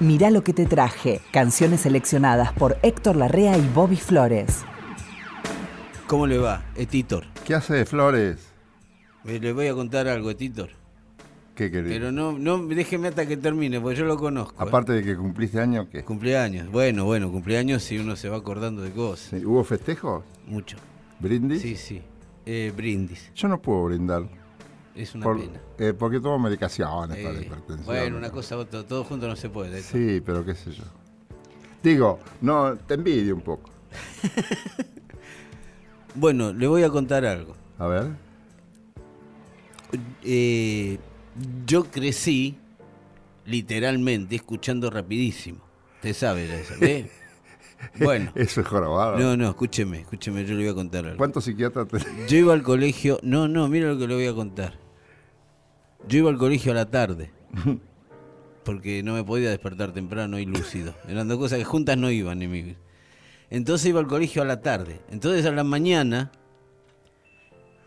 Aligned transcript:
Mirá 0.00 0.30
lo 0.30 0.44
que 0.44 0.52
te 0.52 0.66
traje. 0.66 1.20
Canciones 1.32 1.80
seleccionadas 1.80 2.52
por 2.52 2.76
Héctor 2.82 3.16
Larrea 3.16 3.56
y 3.56 3.66
Bobby 3.74 3.96
Flores. 3.96 4.62
¿Cómo 6.06 6.26
le 6.26 6.38
va, 6.38 6.64
Etitor? 6.76 7.24
¿Qué 7.46 7.54
hace 7.54 7.84
Flores? 7.86 8.46
Eh, 9.24 9.40
Le 9.40 9.52
voy 9.52 9.68
a 9.68 9.74
contar 9.74 10.06
algo, 10.06 10.30
Etitor. 10.30 10.68
¿Qué 11.54 11.70
querés? 11.70 11.90
Pero 11.90 12.12
no, 12.12 12.32
no 12.32 12.58
déjeme 12.66 13.08
hasta 13.08 13.26
que 13.26 13.38
termine, 13.38 13.80
porque 13.80 13.96
yo 13.96 14.04
lo 14.04 14.18
conozco. 14.18 14.62
¿eh? 14.62 14.68
Aparte 14.68 14.92
de 14.92 15.02
que 15.02 15.16
cumpliste 15.16 15.58
año, 15.60 15.88
¿qué? 15.88 16.04
Cumpleaños. 16.04 16.70
Bueno, 16.70 17.06
bueno, 17.06 17.32
cumpleaños 17.32 17.82
si 17.82 17.98
uno 17.98 18.14
se 18.16 18.28
va 18.28 18.36
acordando 18.36 18.82
de 18.82 18.90
cosas. 18.90 19.42
¿Hubo 19.42 19.64
festejos? 19.64 20.22
Mucho. 20.46 20.76
¿Brindis? 21.18 21.62
Sí, 21.62 21.74
sí. 21.74 22.02
Eh, 22.44 22.70
brindis. 22.76 23.32
Yo 23.34 23.48
no 23.48 23.60
puedo 23.62 23.84
brindar. 23.86 24.24
Es 24.96 25.14
una 25.14 25.24
por- 25.24 25.38
pena. 25.40 25.60
eh, 25.78 25.92
porque 25.92 26.20
tomo 26.20 26.38
medicaciones 26.38 27.16
para 27.18 27.34
la 27.34 27.40
Eh, 27.40 27.42
hipertensión. 27.46 27.84
bueno, 27.86 28.16
una 28.16 28.30
cosa, 28.30 28.56
otra, 28.56 28.82
todo 28.84 29.04
junto 29.04 29.28
no 29.28 29.36
se 29.36 29.48
puede. 29.50 29.82
Sí, 29.82 30.22
pero 30.24 30.44
qué 30.44 30.54
sé 30.54 30.72
yo. 30.72 30.84
Digo, 31.82 32.18
no, 32.40 32.74
te 32.76 32.94
envidio 32.94 33.34
un 33.34 33.42
poco. 33.42 33.70
Bueno, 36.18 36.50
le 36.54 36.66
voy 36.66 36.82
a 36.82 36.88
contar 36.88 37.26
algo. 37.26 37.54
A 37.78 37.86
ver. 37.88 38.06
Eh, 40.24 40.98
yo 41.66 41.84
crecí 41.84 42.56
literalmente 43.44 44.34
escuchando 44.36 44.88
rapidísimo. 44.90 45.60
Usted 45.96 46.14
sabe 46.14 46.46
de 46.46 46.60
eso, 46.62 46.74
¿ve? 46.80 47.10
Bueno. 48.00 48.32
Eso 48.34 48.62
es 48.62 48.66
jorobado. 48.66 49.18
No, 49.18 49.36
no, 49.36 49.50
escúcheme, 49.50 50.00
escúcheme, 50.00 50.46
yo 50.46 50.54
le 50.54 50.62
voy 50.62 50.68
a 50.70 50.74
contar 50.74 51.04
algo. 51.04 51.18
¿Cuántos 51.18 51.44
psiquiatras 51.44 51.86
tenés? 51.86 52.06
Yo 52.26 52.38
iba 52.38 52.54
al 52.54 52.62
colegio, 52.62 53.20
no, 53.22 53.46
no, 53.48 53.68
mira 53.68 53.88
lo 53.88 53.98
que 53.98 54.08
le 54.08 54.14
voy 54.14 54.26
a 54.26 54.32
contar. 54.34 54.78
Yo 56.08 56.18
iba 56.18 56.30
al 56.30 56.38
colegio 56.38 56.70
a 56.70 56.74
la 56.76 56.86
tarde, 56.86 57.30
porque 58.64 59.02
no 59.02 59.14
me 59.14 59.24
podía 59.24 59.50
despertar 59.50 59.92
temprano 59.92 60.38
y 60.38 60.46
lúcido. 60.46 60.94
Eran 61.08 61.26
dos 61.26 61.38
cosas 61.38 61.58
que 61.58 61.64
juntas 61.64 61.98
no 61.98 62.10
iban 62.10 62.42
en 62.42 62.50
mi. 62.50 62.76
Entonces 63.50 63.88
iba 63.88 63.98
al 63.98 64.06
colegio 64.06 64.42
a 64.42 64.44
la 64.44 64.60
tarde. 64.60 65.00
Entonces 65.10 65.44
a 65.46 65.50
la 65.50 65.64
mañana, 65.64 66.30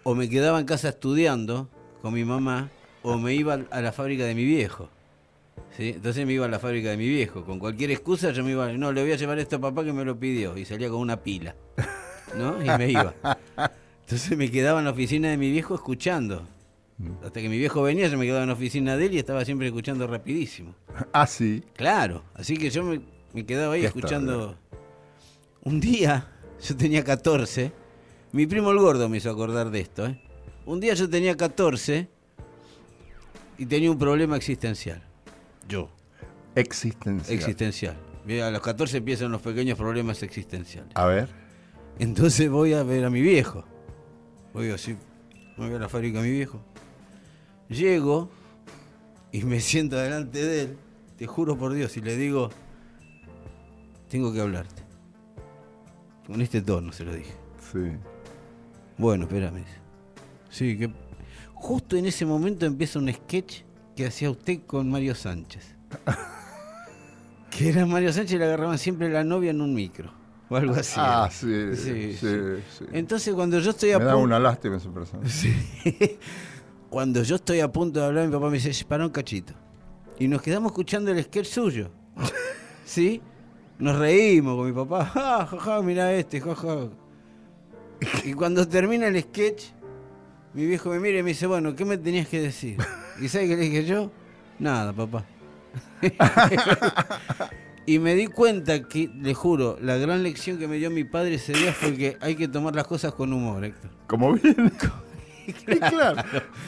o 0.03 0.15
me 0.15 0.27
quedaba 0.27 0.59
en 0.59 0.65
casa 0.65 0.89
estudiando 0.89 1.69
con 2.01 2.13
mi 2.13 2.25
mamá, 2.25 2.69
o 3.03 3.17
me 3.17 3.33
iba 3.33 3.59
a 3.71 3.81
la 3.81 3.93
fábrica 3.93 4.25
de 4.25 4.35
mi 4.35 4.43
viejo. 4.43 4.89
¿Sí? 5.77 5.93
Entonces 5.95 6.25
me 6.25 6.33
iba 6.33 6.45
a 6.45 6.49
la 6.49 6.59
fábrica 6.59 6.89
de 6.89 6.97
mi 6.97 7.07
viejo. 7.07 7.45
Con 7.45 7.57
cualquier 7.57 7.91
excusa 7.91 8.31
yo 8.31 8.43
me 8.43 8.51
iba, 8.51 8.71
no, 8.73 8.91
le 8.91 9.01
voy 9.01 9.13
a 9.13 9.15
llevar 9.15 9.39
esto 9.39 9.55
a 9.55 9.59
papá 9.59 9.85
que 9.85 9.93
me 9.93 10.03
lo 10.03 10.19
pidió. 10.19 10.57
Y 10.57 10.65
salía 10.65 10.89
con 10.89 10.99
una 10.99 11.23
pila. 11.23 11.55
¿No? 12.37 12.61
Y 12.61 12.77
me 12.77 12.91
iba. 12.91 13.13
Entonces 14.01 14.37
me 14.37 14.51
quedaba 14.51 14.79
en 14.79 14.85
la 14.85 14.91
oficina 14.91 15.29
de 15.29 15.37
mi 15.37 15.49
viejo 15.51 15.75
escuchando. 15.75 16.45
Hasta 17.23 17.41
que 17.41 17.47
mi 17.47 17.57
viejo 17.57 17.81
venía, 17.81 18.07
yo 18.07 18.17
me 18.17 18.25
quedaba 18.25 18.41
en 18.43 18.49
la 18.49 18.53
oficina 18.55 18.97
de 18.97 19.05
él 19.05 19.13
y 19.13 19.19
estaba 19.19 19.45
siempre 19.45 19.67
escuchando 19.67 20.05
rapidísimo. 20.07 20.75
Ah, 21.13 21.25
sí. 21.27 21.63
Claro, 21.75 22.23
así 22.33 22.57
que 22.57 22.69
yo 22.69 22.83
me, 22.83 22.99
me 23.33 23.45
quedaba 23.45 23.75
ahí 23.75 23.81
Qué 23.81 23.87
escuchando. 23.87 24.57
Un 25.63 25.79
día, 25.79 26.27
yo 26.61 26.75
tenía 26.75 27.03
14, 27.03 27.71
mi 28.33 28.45
primo 28.47 28.71
el 28.71 28.79
gordo 28.79 29.07
me 29.07 29.17
hizo 29.17 29.29
acordar 29.29 29.71
de 29.71 29.79
esto. 29.79 30.05
¿eh? 30.07 30.21
Un 30.65 30.79
día 30.81 30.93
yo 30.93 31.09
tenía 31.09 31.37
14 31.37 32.07
y 33.57 33.65
tenía 33.65 33.89
un 33.91 33.97
problema 33.97 34.35
existencial. 34.35 35.01
Yo, 35.67 35.89
Existencial. 36.55 37.33
existencial. 37.37 37.97
A 38.43 38.51
los 38.51 38.61
14 38.61 38.97
empiezan 38.97 39.31
los 39.31 39.41
pequeños 39.41 39.77
problemas 39.77 40.21
existenciales. 40.21 40.91
A 40.95 41.05
ver. 41.05 41.29
Entonces 41.97 42.49
voy 42.49 42.73
a 42.73 42.83
ver 42.83 43.05
a 43.05 43.09
mi 43.09 43.21
viejo. 43.21 43.63
Voy 44.53 44.69
así, 44.69 44.95
voy 45.57 45.73
a 45.73 45.79
la 45.79 45.89
fábrica 45.89 46.21
de 46.21 46.27
mi 46.27 46.33
viejo. 46.33 46.61
Llego 47.69 48.29
y 49.31 49.43
me 49.43 49.59
siento 49.61 49.95
delante 49.97 50.43
de 50.43 50.61
él, 50.63 50.77
te 51.17 51.27
juro 51.27 51.57
por 51.57 51.73
Dios, 51.73 51.95
y 51.97 52.01
le 52.01 52.17
digo, 52.17 52.49
tengo 54.09 54.33
que 54.33 54.41
hablarte. 54.41 54.83
Con 56.27 56.41
este 56.41 56.61
tono 56.61 56.91
se 56.91 57.05
lo 57.05 57.13
dije. 57.13 57.33
Sí. 57.71 57.79
Bueno, 58.97 59.23
espérame. 59.25 59.63
Sí, 60.49 60.77
que 60.77 60.91
justo 61.53 61.95
en 61.95 62.05
ese 62.05 62.25
momento 62.25 62.65
empieza 62.65 62.99
un 62.99 63.11
sketch 63.11 63.61
que 63.95 64.05
hacía 64.05 64.29
usted 64.29 64.59
con 64.65 64.89
Mario 64.89 65.15
Sánchez. 65.15 65.75
que 67.49 67.69
era 67.69 67.85
Mario 67.85 68.13
Sánchez 68.13 68.33
y 68.33 68.37
le 68.37 68.45
agarraban 68.45 68.77
siempre 68.77 69.09
la 69.09 69.23
novia 69.23 69.51
en 69.51 69.61
un 69.61 69.73
micro. 69.73 70.11
O 70.49 70.55
algo 70.55 70.73
así. 70.73 70.95
Ah, 70.97 71.29
sí. 71.31 71.75
Sí, 71.75 72.13
Sí, 72.13 72.17
sí. 72.17 72.27
sí. 72.77 72.85
Entonces 72.91 73.33
cuando 73.33 73.59
yo 73.59 73.71
estoy 73.71 73.91
a 73.91 73.99
Me 73.99 74.05
da 74.05 74.15
una 74.15 74.39
lástima 74.39 74.77
esa 74.77 74.91
persona. 74.91 75.23
Cuando 76.89 77.21
yo 77.21 77.35
estoy 77.35 77.59
a 77.59 77.71
punto 77.71 77.99
de 77.99 78.05
hablar, 78.07 78.25
mi 78.25 78.33
papá 78.33 78.49
me 78.49 78.59
dice, 78.59 78.85
para 78.85 79.05
un 79.05 79.11
cachito. 79.11 79.53
Y 80.17 80.27
nos 80.27 80.41
quedamos 80.41 80.71
escuchando 80.71 81.11
el 81.11 81.23
sketch 81.23 81.45
suyo. 81.45 81.91
¿Sí? 82.85 83.21
Nos 83.77 83.97
reímos 83.97 84.57
con 84.57 84.65
mi 84.65 84.73
papá. 84.73 85.05
Ja, 85.13 85.45
ja, 85.45 85.59
ja, 85.59 85.81
mirá 85.81 86.11
este, 86.13 86.41
ja, 86.41 86.55
ja. 86.55 86.89
Y 88.23 88.33
cuando 88.33 88.67
termina 88.67 89.07
el 89.07 89.21
sketch, 89.21 89.65
mi 90.53 90.65
viejo 90.65 90.89
me 90.89 90.99
mira 90.99 91.19
y 91.19 91.23
me 91.23 91.29
dice, 91.29 91.45
bueno, 91.45 91.75
¿qué 91.75 91.85
me 91.85 91.97
tenías 91.97 92.27
que 92.27 92.41
decir? 92.41 92.77
¿Y 93.21 93.27
sabe 93.27 93.49
qué 93.49 93.55
le 93.55 93.61
dije 93.63 93.85
yo? 93.85 94.11
Nada, 94.57 94.91
papá. 94.91 95.25
y 97.85 97.99
me 97.99 98.15
di 98.15 98.27
cuenta 98.27 98.87
que, 98.87 99.09
le 99.15 99.33
juro, 99.35 99.77
la 99.79 99.97
gran 99.97 100.23
lección 100.23 100.57
que 100.57 100.67
me 100.67 100.77
dio 100.77 100.89
mi 100.89 101.03
padre 101.03 101.35
ese 101.35 101.53
día 101.53 101.71
fue 101.71 101.95
que 101.95 102.17
hay 102.21 102.35
que 102.35 102.47
tomar 102.47 102.75
las 102.75 102.87
cosas 102.87 103.13
con 103.13 103.31
humor, 103.31 103.63
Héctor. 103.63 103.91
Como 104.07 104.33
bien. 104.33 104.71
Claro. 105.89 106.21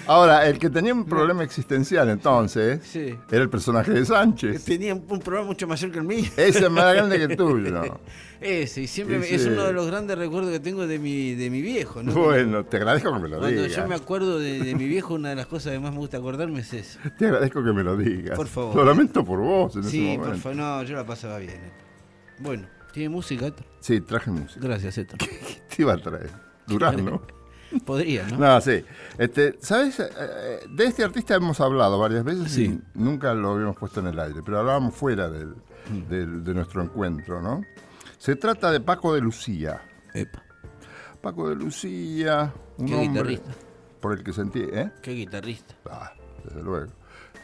Ahora, 0.07 0.47
el 0.47 0.57
que 0.59 0.69
tenía 0.69 0.93
un 0.93 1.05
problema 1.05 1.43
existencial 1.43 2.09
entonces 2.09 2.79
Sí. 2.83 3.15
era 3.29 3.41
el 3.43 3.49
personaje 3.49 3.91
de 3.91 4.05
Sánchez. 4.05 4.63
Tenía 4.65 4.93
un 4.93 5.19
problema 5.19 5.45
mucho 5.47 5.67
mayor 5.67 5.91
que 5.91 5.99
el 5.99 6.05
mío. 6.05 6.25
Ese 6.37 6.65
es 6.65 6.69
más 6.71 6.93
grande 6.93 7.17
que 7.17 7.23
el 7.25 7.37
tuyo. 7.37 7.99
Ese, 8.39 8.81
y 8.81 8.87
siempre 8.87 9.17
Ese- 9.17 9.35
es 9.35 9.45
uno 9.45 9.63
de 9.65 9.73
los 9.73 9.85
grandes 9.85 10.17
recuerdos 10.17 10.51
que 10.51 10.59
tengo 10.59 10.87
de 10.87 10.97
mi, 10.97 11.35
de 11.35 11.49
mi 11.51 11.61
viejo, 11.61 12.01
¿no? 12.01 12.11
Bueno, 12.13 12.65
te 12.65 12.77
agradezco 12.77 13.13
que 13.13 13.19
me 13.19 13.29
lo 13.29 13.37
Cuando 13.37 13.61
digas. 13.61 13.77
yo 13.77 13.87
me 13.87 13.93
acuerdo 13.95 14.39
de, 14.39 14.59
de 14.59 14.73
mi 14.75 14.87
viejo, 14.87 15.13
una 15.13 15.29
de 15.29 15.35
las 15.35 15.45
cosas 15.45 15.73
que 15.73 15.79
más 15.79 15.91
me 15.91 15.99
gusta 15.99 16.17
acordarme 16.17 16.61
es 16.61 16.73
eso. 16.73 16.99
Te 17.19 17.25
agradezco 17.27 17.63
que 17.63 17.71
me 17.71 17.83
lo 17.83 17.95
digas. 17.95 18.35
Por 18.35 18.47
favor. 18.47 18.75
Lo 18.75 18.83
lamento 18.83 19.23
por 19.23 19.39
vos 19.39 19.75
en 19.75 19.83
Sí, 19.83 20.09
ese 20.13 20.19
por 20.19 20.35
favor, 20.37 20.57
no, 20.57 20.81
yo 20.83 20.95
la 20.95 21.05
pasaba 21.05 21.37
bien. 21.37 21.51
eh. 21.51 21.71
Bueno, 22.39 22.67
¿tiene 22.91 23.09
música, 23.09 23.45
Héctor? 23.45 23.65
Sí, 23.79 24.01
traje 24.01 24.31
música. 24.31 24.59
Gracias, 24.59 24.97
Héctor. 24.97 25.19
¿Qué 25.19 25.27
te 25.75 25.81
iba 25.83 25.93
a 25.93 25.97
traer? 25.97 26.31
Durano. 26.65 27.21
Podría, 27.85 28.27
¿no? 28.27 28.37
No, 28.37 28.61
sí. 28.61 28.83
Este, 29.17 29.57
¿Sabes? 29.61 29.99
Eh, 29.99 30.09
eh, 30.17 30.59
De 30.69 30.85
este 30.85 31.03
artista 31.03 31.35
hemos 31.35 31.59
hablado 31.61 31.97
varias 31.99 32.23
veces 32.23 32.51
Sí. 32.51 32.65
y 32.65 32.99
nunca 32.99 33.33
lo 33.33 33.51
habíamos 33.51 33.77
puesto 33.77 33.99
en 33.99 34.07
el 34.07 34.19
aire, 34.19 34.41
pero 34.43 34.59
hablábamos 34.59 34.93
fuera 34.95 35.29
del- 35.29 35.55
Mm. 35.89 36.09
del- 36.09 36.43
de 36.43 36.53
nuestro 36.53 36.81
encuentro, 36.83 37.41
¿no? 37.41 37.61
Se 38.17 38.35
trata 38.35 38.71
de 38.71 38.79
Paco 38.81 39.13
de 39.13 39.21
Lucía. 39.21 39.81
Epa, 40.13 40.43
Paco 41.21 41.49
de 41.49 41.55
Lucía, 41.55 42.53
un 42.77 42.85
Qué 42.87 42.93
hombre 42.95 43.07
guitarrista. 43.09 43.51
por 43.99 44.13
el 44.17 44.23
que 44.23 44.33
sentí, 44.33 44.59
¿eh? 44.61 44.91
qué 45.01 45.11
guitarrista. 45.11 45.75
Ah, 45.89 46.13
desde 46.43 46.61
luego. 46.61 46.91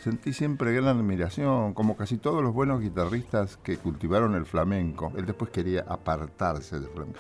Sentí 0.04 0.32
siempre 0.34 0.74
gran 0.74 0.98
admiración, 1.00 1.74
como 1.74 1.98
casi 1.98 2.18
todos 2.18 2.44
los 2.44 2.54
buenos 2.54 2.80
guitarristas 2.82 3.58
que 3.58 3.78
cultivaron 3.78 4.36
el 4.36 4.46
flamenco. 4.46 5.12
Él 5.18 5.26
después 5.26 5.50
quería 5.50 5.86
apartarse 5.88 6.80
del 6.80 6.90
flamenco. 6.90 7.20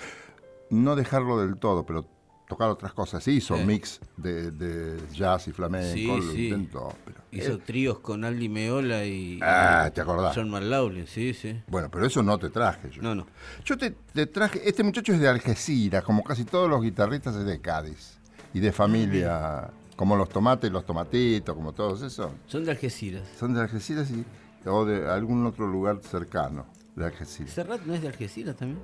No 0.69 0.95
dejarlo 0.95 1.39
del 1.41 1.57
todo, 1.57 1.85
pero 1.85 2.05
tocar 2.47 2.69
otras 2.69 2.93
cosas. 2.93 3.27
Hizo 3.27 3.57
Sí. 3.57 3.63
mix 3.65 3.99
de, 4.15 4.51
de 4.51 4.97
jazz 5.13 5.47
y 5.47 5.51
flamenco, 5.51 5.93
Sí, 5.93 6.05
lo 6.07 6.21
sí. 6.21 6.45
intentó. 6.47 6.93
Pero 7.05 7.21
Hizo 7.31 7.59
tríos 7.59 7.99
con 7.99 8.23
Aldi 8.23 8.49
Meola 8.49 9.05
y 9.05 9.39
Ah, 9.41 9.91
¿te 9.93 10.01
acordás? 10.01 10.33
John 10.35 10.49
McLaughlin, 10.49 11.05
sí, 11.07 11.33
sí. 11.33 11.61
Bueno, 11.67 11.89
pero 11.91 12.05
eso 12.05 12.23
no 12.23 12.37
te 12.39 12.49
traje 12.49 12.89
yo. 12.89 13.01
No, 13.01 13.13
no. 13.15 13.27
Yo 13.65 13.77
te, 13.77 13.91
te 14.13 14.25
traje, 14.27 14.61
este 14.67 14.83
muchacho 14.83 15.13
es 15.13 15.19
de 15.19 15.27
Algeciras, 15.27 16.03
como 16.03 16.23
casi 16.23 16.45
todos 16.45 16.69
los 16.69 16.81
guitarristas 16.81 17.35
es 17.35 17.45
de 17.45 17.59
Cádiz. 17.59 18.17
Y 18.53 18.59
de 18.61 18.71
familia, 18.71 19.69
como 19.97 20.15
los 20.15 20.29
tomates, 20.29 20.71
los 20.71 20.85
tomatitos, 20.85 21.53
como 21.53 21.73
todos 21.73 22.01
esos. 22.01 22.31
Son 22.47 22.63
de 22.63 22.71
Algeciras. 22.71 23.23
Son 23.37 23.53
de 23.53 23.61
Algeciras 23.61 24.09
y, 24.09 24.23
o 24.67 24.85
de 24.85 25.07
algún 25.07 25.45
otro 25.45 25.67
lugar 25.67 25.99
cercano 26.01 26.65
de 26.95 27.05
Algeciras. 27.05 27.51
¿Serrat 27.53 27.81
no 27.85 27.93
es 27.93 28.01
de 28.01 28.07
Algeciras 28.07 28.55
también? 28.55 28.79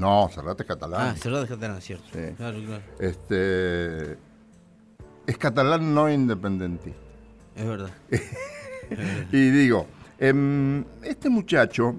No, 0.00 0.28
Serrat 0.32 0.58
es 0.60 0.66
catalán. 0.66 1.08
Ah, 1.14 1.16
Serrat 1.16 1.44
es 1.44 1.50
catalán, 1.50 1.80
cierto. 1.80 2.04
Sí. 2.12 2.34
Claro, 2.36 2.58
claro. 2.64 2.82
Este, 2.98 4.12
es 5.26 5.38
catalán 5.38 5.94
no 5.94 6.10
independentista. 6.10 6.98
Es 7.56 7.66
verdad. 7.66 7.90
Y 9.32 9.50
digo, 9.50 9.86
em, 10.18 10.82
este 11.02 11.28
muchacho 11.28 11.96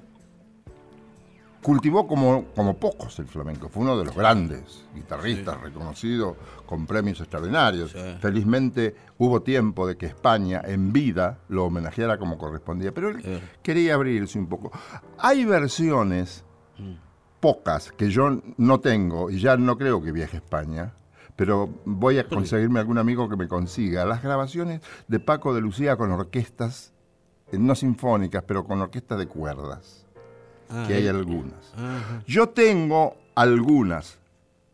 cultivó 1.62 2.08
como, 2.08 2.46
como 2.56 2.76
pocos 2.78 3.20
el 3.20 3.28
flamenco. 3.28 3.70
Fue 3.70 3.84
uno 3.84 3.98
de 4.00 4.06
los 4.06 4.16
grandes 4.16 4.86
guitarristas 4.96 5.62
reconocidos 5.62 6.36
con 6.66 6.88
premios 6.88 7.20
extraordinarios. 7.20 7.92
Sí. 7.92 8.00
Felizmente 8.20 8.96
hubo 9.20 9.42
tiempo 9.44 9.86
de 9.86 9.98
que 9.98 10.08
España 10.08 10.62
en 10.66 10.92
vida 10.92 11.38
lo 11.50 11.66
homenajeara 11.66 12.18
como 12.18 12.38
correspondía, 12.40 12.92
pero 12.92 13.10
él 13.10 13.42
quería 13.62 13.94
abrirse 13.94 14.40
un 14.40 14.48
poco. 14.48 14.72
Hay 15.20 15.46
versiones, 15.46 16.44
Mm. 16.80 16.94
Pocas, 17.42 17.92
que 17.92 18.10
yo 18.10 18.42
no 18.58 18.80
tengo 18.80 19.30
y 19.30 19.40
ya 19.40 19.58
no 19.58 19.78
creo 19.78 20.02
que 20.02 20.14
viaje 20.14 20.38
a 20.38 20.40
España. 20.40 20.94
Pero 21.36 21.70
voy 21.86 22.20
a 22.20 22.28
conseguirme 22.28 22.80
algún 22.80 22.98
amigo 22.98 23.28
que 23.28 23.36
me 23.36 23.48
consiga 23.48 24.06
las 24.06 24.22
grabaciones 24.22 24.82
de 25.08 25.20
Paco 25.20 25.54
de 25.54 25.62
Lucía 25.62 25.98
con 25.98 26.12
orquestas 26.12 26.94
eh, 27.52 27.58
no 27.58 27.76
sinfónicas, 27.76 28.44
pero 28.44 28.64
con 28.64 28.80
orquesta 28.80 29.18
de 29.18 29.28
cuerdas, 29.28 30.06
Ah, 30.72 30.86
que 30.88 30.94
hay 30.94 31.08
eh. 31.08 31.10
algunas. 31.10 31.74
Yo 32.26 32.50
tengo 32.50 33.18
algunas, 33.36 34.18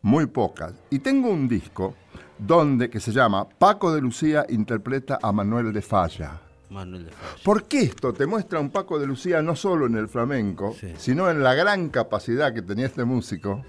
muy 0.02 0.28
pocas, 0.28 0.74
y 0.90 1.00
tengo 1.00 1.30
un 1.30 1.48
disco 1.48 1.96
donde 2.38 2.90
que 2.90 3.00
se 3.00 3.12
llama 3.12 3.48
Paco 3.50 3.94
de 3.94 4.02
Lucía 4.02 4.46
interpreta 4.50 5.18
a 5.22 5.32
Manuel 5.32 5.74
de 5.74 5.82
Falla. 5.82 6.42
Manuel 6.70 7.06
de 7.06 7.12
Falla. 7.12 7.36
Porque 7.44 7.80
esto 7.82 8.14
te 8.14 8.26
muestra 8.26 8.60
un 8.60 8.70
Paco 8.70 9.00
de 9.00 9.08
Lucía 9.08 9.42
no 9.42 9.56
solo 9.56 9.86
en 9.86 9.96
el 9.96 10.08
flamenco, 10.08 10.74
Sí. 10.80 10.94
sino 10.98 11.30
en 11.30 11.42
la 11.44 11.54
gran 11.54 11.90
capacidad 11.90 12.54
que 12.54 12.62
tenía 12.62 12.86
este 12.88 13.06
músico 13.06 13.64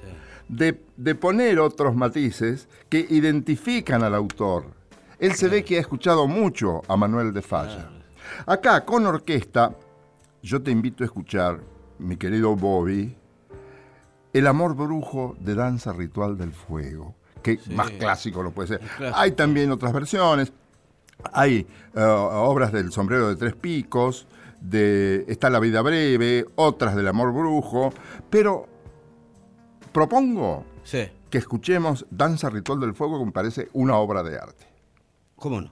de, 0.49 0.81
de 0.97 1.15
poner 1.15 1.59
otros 1.61 1.95
matices 1.95 2.69
que 2.89 3.06
identifican 3.09 4.03
al 4.03 4.15
autor. 4.15 4.65
Él 5.19 5.35
se 5.35 5.49
ve 5.49 5.65
que 5.65 5.77
ha 5.77 5.81
escuchado 5.81 6.27
mucho 6.27 6.83
a 6.89 6.97
Manuel 6.97 7.33
de 7.33 7.43
Falla. 7.43 7.91
Acá, 8.47 8.85
con 8.85 9.05
orquesta, 9.06 9.75
yo 10.43 10.62
te 10.62 10.71
invito 10.71 11.03
a 11.03 11.06
escuchar, 11.06 11.61
mi 11.99 12.17
querido 12.17 12.55
Bobby, 12.56 13.17
El 14.35 14.47
amor 14.47 14.77
brujo 14.77 15.37
de 15.41 15.55
danza 15.55 15.93
ritual 15.93 16.37
del 16.37 16.53
fuego, 16.53 17.15
que 17.43 17.56
Sí. 17.56 17.73
más 17.75 17.91
clásico 17.93 18.43
lo 18.43 18.50
puede 18.53 18.69
ser. 18.69 18.81
Hay 19.15 19.33
también 19.33 19.71
otras 19.73 19.93
versiones. 19.93 20.53
Hay 21.32 21.67
eh, 21.94 22.00
obras 22.00 22.73
del 22.73 22.93
sombrero 22.93 23.29
de 23.29 23.37
tres 23.37 23.55
picos, 23.55 24.26
de 24.61 25.25
está 25.29 25.50
La 25.50 25.61
vida 25.61 25.82
breve, 25.82 26.47
otras 26.56 26.97
del 26.97 27.09
amor 27.09 27.32
brujo, 27.32 27.93
pero 28.31 28.67
propongo 29.93 30.65
Sí, 30.82 31.09
que 31.31 31.38
escuchemos 31.38 32.06
Danza 32.11 32.50
Ritual 32.50 32.81
del 32.81 32.94
Fuego, 32.94 33.19
que 33.19 33.26
me 33.26 33.32
parece 33.32 33.69
una 33.73 33.97
obra 33.97 34.23
de 34.23 34.38
arte. 34.38 34.67
¿cómo 35.37 35.61
no? 35.61 35.70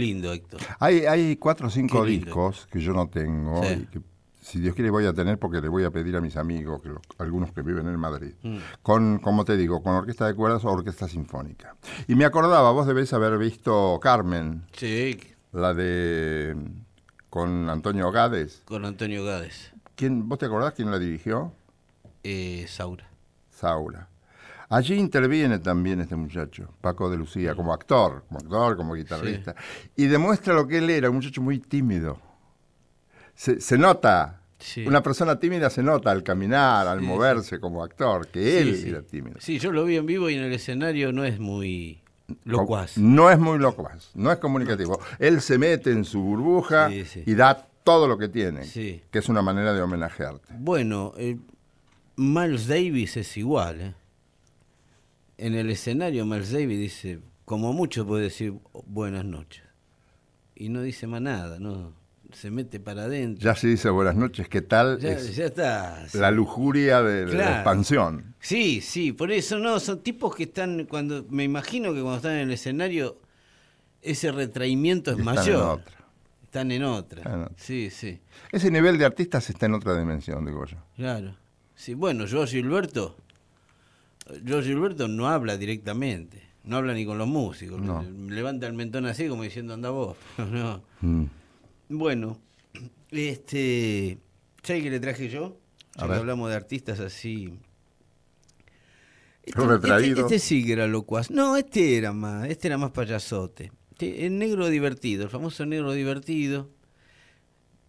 Lindo, 0.00 0.32
Héctor. 0.32 0.60
Hay, 0.78 1.00
hay 1.06 1.36
cuatro 1.36 1.68
o 1.68 1.70
cinco 1.70 2.04
discos 2.04 2.66
que 2.70 2.80
yo 2.80 2.92
no 2.92 3.08
tengo 3.08 3.62
Sí. 3.64 3.74
y 3.82 3.86
que 3.86 4.00
si 4.40 4.60
Dios 4.60 4.74
quiere 4.74 4.90
voy 4.90 5.04
a 5.04 5.12
tener 5.12 5.38
porque 5.38 5.60
le 5.60 5.68
voy 5.68 5.84
a 5.84 5.90
pedir 5.90 6.16
a 6.16 6.20
mis 6.22 6.36
amigos, 6.36 6.80
que 6.80 6.88
los- 6.88 7.02
algunos 7.18 7.52
que 7.52 7.60
viven 7.62 7.86
en 7.86 7.98
Madrid, 7.98 8.32
Mm. 8.42 8.56
con, 8.82 9.18
como 9.18 9.44
te 9.44 9.56
digo, 9.56 9.82
con 9.82 9.94
orquesta 9.94 10.26
de 10.26 10.34
cuerdas 10.34 10.64
o 10.64 10.70
orquesta 10.70 11.06
sinfónica. 11.08 11.76
Y 12.06 12.14
me 12.14 12.24
acordaba, 12.24 12.70
vos 12.72 12.86
debés 12.86 13.12
haber 13.12 13.36
visto 13.36 13.98
Carmen, 14.02 14.64
Sí, 14.74 15.18
la 15.52 15.74
de 15.74 16.56
con 17.28 17.68
Antonio 17.68 18.10
Gades. 18.10 18.62
con 18.64 18.86
Antonio 18.86 19.22
Gades. 19.24 19.72
¿Quién, 19.96 20.28
¿Vos 20.28 20.38
te 20.38 20.46
acordás 20.46 20.72
quién 20.74 20.90
la 20.90 20.98
dirigió? 20.98 21.52
Eh, 22.22 22.64
Saura. 22.68 23.06
Saura. 23.50 24.08
Allí 24.70 24.94
interviene 24.96 25.58
también 25.60 26.00
este 26.00 26.14
muchacho, 26.14 26.74
Paco 26.82 27.08
de 27.10 27.16
Lucía, 27.16 27.54
como 27.54 27.72
actor, 27.72 28.24
como 28.28 28.38
actor, 28.40 28.76
como 28.76 28.94
guitarrista. 28.94 29.54
Y 29.96 30.06
demuestra 30.06 30.52
lo 30.54 30.66
que 30.66 30.78
él 30.78 30.90
era, 30.90 31.08
un 31.08 31.16
muchacho 31.16 31.40
muy 31.40 31.58
tímido. 31.58 32.20
Se, 33.34 33.60
se 33.60 33.78
nota, 33.78 34.34
Sí. 34.58 34.84
una 34.86 35.02
persona 35.02 35.38
tímida 35.38 35.70
se 35.70 35.82
nota 35.84 36.10
al 36.10 36.22
caminar, 36.24 36.86
al 36.88 36.98
Sí, 37.00 37.06
moverse 37.06 37.60
como 37.60 37.82
actor, 37.84 38.26
que 38.26 38.60
él 38.60 38.84
era 38.88 39.02
tímido. 39.02 39.36
Sí, 39.40 39.58
yo 39.58 39.70
lo 39.72 39.84
vi 39.84 39.96
en 39.96 40.04
vivo 40.04 40.28
y 40.28 40.34
en 40.34 40.42
el 40.42 40.52
escenario 40.52 41.12
no 41.12 41.24
es 41.24 41.38
muy 41.38 42.02
locuaz. 42.44 42.98
No 42.98 43.30
es 43.30 43.38
muy 43.38 43.58
locuaz, 43.58 44.10
no 44.14 44.30
es 44.32 44.38
comunicativo. 44.38 45.00
Él 45.20 45.40
se 45.40 45.56
mete 45.58 45.92
en 45.92 46.04
su 46.04 46.20
burbuja 46.20 46.90
y 46.92 47.34
da 47.34 47.68
todo 47.84 48.06
lo 48.08 48.18
que 48.18 48.28
tiene, 48.28 48.64
Sí. 48.64 49.00
que 49.10 49.20
es 49.20 49.28
una 49.30 49.40
manera 49.42 49.72
de 49.72 49.80
homenajearte. 49.80 50.52
Bueno, 50.58 51.14
eh, 51.16 51.38
Miles 52.16 52.66
Davis 52.66 53.16
es 53.16 53.36
igual. 53.36 53.80
¿eh? 53.80 53.94
En 55.38 55.54
el 55.54 55.70
escenario 55.70 56.26
Miles 56.26 56.52
Davis 56.52 56.78
dice, 56.78 57.20
como 57.44 57.72
mucho 57.72 58.06
puede 58.06 58.24
decir 58.24 58.54
buenas 58.86 59.24
noches. 59.24 59.62
Y 60.54 60.68
no 60.68 60.82
dice 60.82 61.06
más 61.06 61.22
nada, 61.22 61.58
no 61.60 61.92
se 62.32 62.50
mete 62.50 62.80
para 62.80 63.04
adentro. 63.04 63.42
Ya 63.44 63.54
se 63.54 63.68
dice 63.68 63.88
buenas 63.90 64.16
noches, 64.16 64.48
¿qué 64.48 64.60
tal? 64.60 64.98
Ya, 64.98 65.12
Es 65.12 65.34
ya 65.36 65.46
está. 65.46 66.04
la 66.14 66.30
lujuria 66.32 67.02
de 67.02 67.32
la 67.34 67.54
expansión. 67.54 68.34
Sí, 68.40 68.80
sí, 68.80 69.12
por 69.12 69.30
eso 69.30 69.58
no, 69.58 69.78
son 69.80 70.02
tipos 70.02 70.34
que 70.34 70.42
están, 70.42 70.84
cuando 70.86 71.24
me 71.30 71.44
imagino 71.44 71.94
que 71.94 72.00
cuando 72.00 72.16
están 72.16 72.32
en 72.32 72.48
el 72.48 72.50
escenario, 72.52 73.18
ese 74.02 74.32
retraimiento 74.32 75.12
es 75.12 75.18
Están 75.18 75.34
en 75.36 75.40
mayor. 75.40 75.62
otra. 75.80 75.94
Están 76.42 76.72
en 76.72 76.82
otra. 76.84 77.18
Están 77.20 77.34
en 77.34 77.42
otra. 77.44 77.54
Sí, 77.56 77.90
sí, 77.90 78.18
Ese 78.50 78.70
nivel 78.70 78.98
de 78.98 79.04
artistas 79.04 79.48
está 79.50 79.66
en 79.66 79.74
otra 79.74 79.96
dimensión, 79.98 80.44
digo 80.44 80.66
yo. 80.66 80.76
claro. 80.96 81.36
Sí, 81.76 81.94
bueno, 81.94 82.26
yo 82.26 82.44
Gilberto, 82.44 83.16
yo 84.44 84.62
Gilberto 84.62 85.08
no 85.08 85.28
habla 85.28 85.56
directamente, 85.56 86.42
no 86.64 86.76
habla 86.76 86.94
ni 86.94 87.04
con 87.06 87.18
los 87.18 87.28
músicos, 87.28 87.80
No. 87.80 88.02
levanta 88.28 88.66
el 88.66 88.72
mentón 88.74 89.06
así 89.06 89.28
como 89.28 89.42
diciendo 89.42 89.74
anda 89.74 89.90
vos. 89.90 90.16
no. 90.38 90.82
Mm. 91.00 91.24
Bueno, 91.90 92.38
este, 93.10 94.18
¿sabes 94.62 94.82
qué 94.82 94.90
le 94.90 95.00
traje 95.00 95.28
yo? 95.28 95.56
Ya 95.96 96.06
que 96.06 96.12
hablamos 96.12 96.50
de 96.50 96.56
artistas 96.56 97.00
así. 97.00 97.52
Este, 99.44 99.62
este- 99.74 100.20
este 100.20 100.38
sí 100.38 100.64
que 100.64 100.72
era 100.72 100.86
locuaz. 100.86 101.30
No, 101.30 101.56
este 101.56 101.96
era 101.96 102.12
más, 102.12 102.48
este 102.48 102.68
era 102.68 102.76
más 102.78 102.90
payasote. 102.90 103.72
Este, 103.92 104.26
el 104.26 104.38
negro 104.38 104.68
divertido, 104.68 105.24
el 105.24 105.30
famoso 105.30 105.64
negro 105.66 105.92
divertido, 105.92 106.68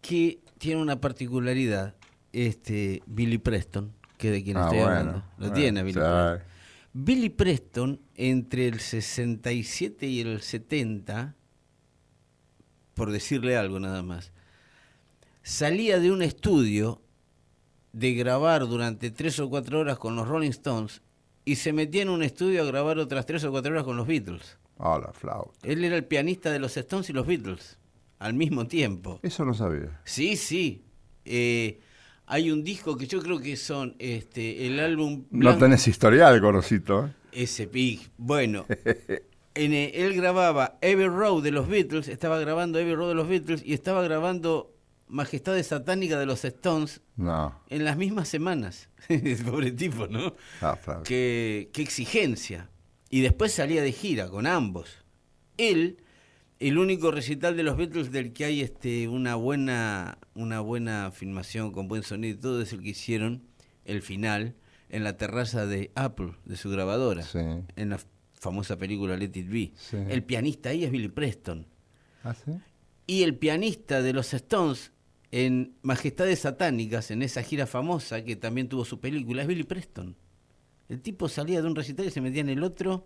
que 0.02 0.40
tiene 0.58 0.82
una 0.82 1.02
particularidad, 1.02 1.96
este, 2.32 3.04
Billy 3.06 3.38
Preston, 3.38 3.92
que 4.20 4.30
de 4.32 4.44
quien 4.44 4.58
Ah, 4.58 4.66
estoy 4.66 4.80
bueno, 4.80 4.92
hablando. 4.92 5.18
Lo 5.38 5.48
bueno, 5.48 5.54
tiene 5.54 5.82
Billy. 5.84 5.94
Preston. 5.94 6.40
Billy 6.92 7.30
Preston, 7.30 8.02
entre 8.16 8.68
el 8.68 8.80
67 8.82 10.08
y 10.08 10.20
el 10.20 10.42
70, 10.42 11.36
por 12.96 13.12
decirle 13.12 13.56
algo 13.58 13.80
nada 13.80 14.04
más, 14.04 14.32
salía 15.42 16.00
de 16.00 16.12
un 16.12 16.22
estudio 16.22 17.02
de 17.94 18.14
grabar 18.14 18.68
durante 18.68 19.10
tres 19.10 19.40
o 19.40 19.50
cuatro 19.50 19.80
horas 19.80 19.98
con 19.98 20.16
los 20.16 20.28
Rolling 20.28 20.50
Stones 20.50 21.02
y 21.46 21.56
se 21.56 21.72
metía 21.72 22.02
en 22.02 22.10
un 22.10 22.22
estudio 22.22 22.62
a 22.62 22.66
grabar 22.66 22.98
otras 23.00 23.26
tres 23.26 23.44
o 23.46 23.52
cuatro 23.52 23.72
horas 23.72 23.86
con 23.86 23.96
los 23.96 24.06
Beatles. 24.06 24.58
Ah, 24.78 25.00
la 25.02 25.14
flauta. 25.14 25.52
Él 25.64 25.84
era 25.84 25.96
el 25.96 26.06
pianista 26.06 26.52
de 26.52 26.60
los 26.60 26.76
Stones 26.76 27.10
y 27.10 27.14
los 27.14 27.26
Beatles 27.26 27.78
al 28.20 28.34
mismo 28.34 28.68
tiempo. 28.68 29.20
Eso 29.24 29.46
no 29.46 29.54
sabía. 29.54 30.02
Sí, 30.04 30.36
sí. 30.36 30.84
Eh, 31.24 31.80
hay 32.32 32.52
un 32.52 32.64
disco 32.64 32.96
que 32.96 33.08
yo 33.08 33.22
creo 33.22 33.40
que 33.40 33.58
son 33.58 33.96
este 33.98 34.68
el 34.68 34.80
álbum 34.80 35.26
No 35.32 35.58
tenés 35.58 35.88
historial, 35.88 36.40
Gorosito. 36.40 37.08
¿eh? 37.08 37.12
ese 37.32 37.68
pig. 37.68 38.12
Bueno, 38.18 38.66
en, 39.56 39.74
eh, 39.74 39.92
él 39.96 40.14
grababa 40.16 40.78
Every 40.82 41.08
Road 41.10 41.44
de 41.44 41.52
los 41.52 41.68
Beatles, 41.68 42.08
estaba 42.08 42.40
grabando 42.40 42.80
Every 42.80 42.96
Road 42.96 43.10
de 43.10 43.16
los 43.16 43.28
Beatles 43.28 43.64
y 43.66 43.74
estaba 43.74 44.04
grabando 44.04 44.76
Majestades 45.08 45.68
Satánica 45.68 46.20
de 46.20 46.28
los 46.28 46.46
Stones 46.46 47.02
No, 47.18 47.60
en 47.70 47.84
las 47.84 47.98
mismas 47.98 48.28
semanas. 48.28 48.90
Pobre 49.46 49.72
tipo, 49.72 50.08
¿no? 50.08 50.36
flauta. 50.60 51.02
Qué, 51.04 51.70
qué 51.74 51.82
exigencia. 51.82 52.70
Y 53.10 53.22
después 53.22 53.52
salía 53.54 53.82
de 53.82 53.92
gira 53.92 54.30
con 54.30 54.46
ambos. 54.46 55.04
Él, 55.58 55.98
el 56.60 56.78
único 56.78 57.10
recital 57.10 57.58
de 57.58 57.64
los 57.64 57.76
Beatles 57.76 58.12
del 58.12 58.34
que 58.34 58.46
hay 58.46 58.62
este, 58.62 59.08
una, 59.08 59.34
buena, 59.34 60.20
una 60.42 60.60
buena 60.62 61.12
filmación 61.12 61.72
con 61.72 61.88
buen 61.88 62.04
sonido 62.04 62.36
y 62.36 62.40
todo, 62.40 62.62
es 62.62 62.74
el 62.74 62.82
que 62.82 62.90
hicieron 62.90 63.44
el 63.86 64.02
final 64.02 64.56
en 64.90 65.04
la 65.04 65.18
terraza 65.18 65.66
de 65.66 65.92
Apple, 65.96 66.34
de 66.46 66.56
su 66.58 66.70
grabadora, 66.70 67.24
Sí. 67.24 67.40
en 67.76 67.90
la 67.90 68.00
famosa 68.34 68.78
película 68.78 69.18
Let 69.18 69.32
It 69.36 69.50
Be. 69.50 69.72
Sí. 69.76 69.98
El 70.10 70.24
pianista 70.24 70.70
ahí 70.70 70.84
es 70.84 70.92
Billy 70.92 71.10
Preston. 71.10 71.68
¿Ah, 72.24 72.34
sí? 72.34 72.52
Y 73.06 73.24
el 73.24 73.36
pianista 73.36 74.02
de 74.02 74.14
los 74.14 74.34
Stones 74.34 74.92
en 75.32 75.76
Majestades 75.84 76.40
Satánicas, 76.40 77.12
en 77.12 77.22
esa 77.22 77.44
gira 77.44 77.68
famosa 77.68 78.24
que 78.24 78.36
también 78.36 78.68
tuvo 78.70 78.86
su 78.86 79.00
película, 79.00 79.42
es 79.44 79.48
Billy 79.48 79.64
Preston. 79.64 80.16
El 80.88 81.02
tipo 81.02 81.28
salía 81.30 81.62
de 81.62 81.68
un 81.68 81.76
recital 81.76 82.08
y 82.08 82.12
se 82.12 82.22
metía 82.22 82.42
en 82.42 82.50
el 82.50 82.64
otro 82.64 83.06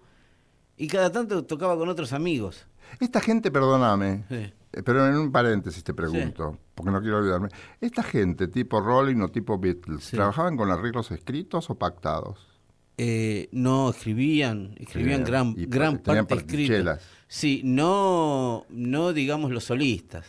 y 0.77 0.87
cada 0.87 1.11
tanto 1.11 1.43
tocaba 1.45 1.77
con 1.77 1.89
otros 1.89 2.13
amigos. 2.13 2.65
Esta 2.99 3.19
gente, 3.19 3.51
perdóname, 3.51 4.23
Sí. 4.29 4.53
Eh, 4.73 4.81
pero 4.83 5.07
en 5.07 5.15
un 5.15 5.31
paréntesis 5.31 5.83
te 5.83 5.93
pregunto, 5.93 6.57
porque 6.75 6.91
no 6.91 7.01
quiero 7.01 7.19
olvidarme. 7.19 7.49
Esta 7.79 8.03
gente, 8.03 8.47
tipo 8.47 8.81
Rolling 8.81 9.21
o 9.21 9.29
tipo 9.29 9.57
Beatles, 9.57 10.03
Sí. 10.03 10.15
¿trabajaban 10.15 10.57
con 10.57 10.69
arreglos 10.71 11.11
escritos 11.11 11.69
o 11.69 11.75
pactados? 11.75 12.47
Eh, 12.97 13.49
no, 13.51 13.89
escribían, 13.89 14.75
escribían 14.77 15.23
gran, 15.23 15.55
Y 15.57 15.65
gran 15.65 15.97
parte 15.97 16.35
escrita. 16.35 16.99
Sí, 17.27 17.61
no, 17.63 18.65
no 18.69 19.13
digamos 19.13 19.51
los 19.51 19.63
solistas. 19.63 20.25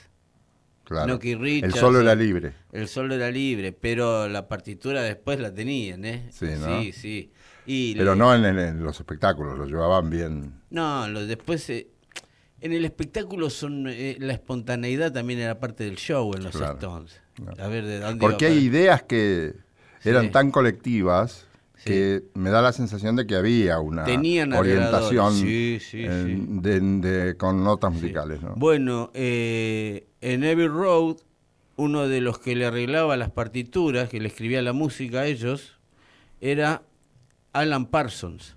Claro. 0.84 1.18
El 1.22 1.72
solo 1.72 2.00
era 2.00 2.14
libre. 2.14 2.52
El 2.72 2.88
solo 2.88 3.14
era 3.14 3.30
libre, 3.30 3.72
pero 3.72 4.28
la 4.28 4.48
partitura 4.48 5.02
después 5.02 5.40
la 5.40 5.52
tenían, 5.52 6.04
¿eh? 6.04 6.28
Sí, 6.30 6.46
¿no? 6.60 6.82
Sí, 6.82 6.92
sí. 6.92 7.32
Y 7.66 7.94
Pero 7.94 8.12
le- 8.12 8.18
no 8.18 8.34
en 8.34 8.82
los 8.82 9.00
espectáculos, 9.00 9.56
lo 9.56 9.64
llevaban 9.64 10.10
bien. 10.10 10.60
No, 10.68 11.08
lo, 11.08 11.26
después 11.26 11.68
eh, 11.70 11.88
en 12.64 12.72
el 12.72 12.84
espectáculo 12.84 13.50
son 13.50 13.86
eh, 13.88 14.16
la 14.18 14.32
espontaneidad 14.32 15.12
también 15.12 15.38
era 15.38 15.60
parte 15.60 15.84
del 15.84 15.96
show 15.96 16.32
en 16.34 16.44
los 16.44 16.56
Claro, 16.56 16.74
Stones. 16.74 17.20
claro. 17.34 17.62
A 17.62 17.68
ver 17.68 17.84
de 17.84 18.00
dónde 18.00 18.20
Porque 18.20 18.46
hay 18.46 18.58
ideas 18.58 19.02
que 19.02 19.54
eran 20.02 20.24
Sí. 20.26 20.30
tan 20.30 20.50
colectivas 20.50 21.46
Sí. 21.76 21.84
que 21.90 22.22
me 22.34 22.48
da 22.48 22.62
la 22.62 22.72
sensación 22.72 23.16
de 23.16 23.26
que 23.26 23.36
había 23.36 23.78
una 23.80 24.04
Tenían 24.04 24.54
orientación. 24.54 25.34
Sí, 25.34 25.76
eh, 25.76 25.80
sí. 25.80 26.46
de- 26.62 26.80
de- 26.80 27.36
con 27.36 27.62
notas 27.62 27.92
musicales. 27.92 28.40
¿no? 28.40 28.54
Bueno, 28.56 29.10
eh, 29.12 30.06
en 30.22 30.42
Every 30.44 30.68
Road, 30.68 31.16
uno 31.76 32.08
de 32.08 32.22
los 32.22 32.38
que 32.38 32.56
le 32.56 32.64
arreglaba 32.64 33.16
las 33.18 33.30
partituras, 33.30 34.08
que 34.08 34.20
le 34.20 34.28
escribía 34.28 34.62
la 34.62 34.72
música 34.72 35.20
a 35.20 35.26
ellos, 35.26 35.78
era 36.40 36.82
Alan 37.52 37.84
Parsons, 37.86 38.56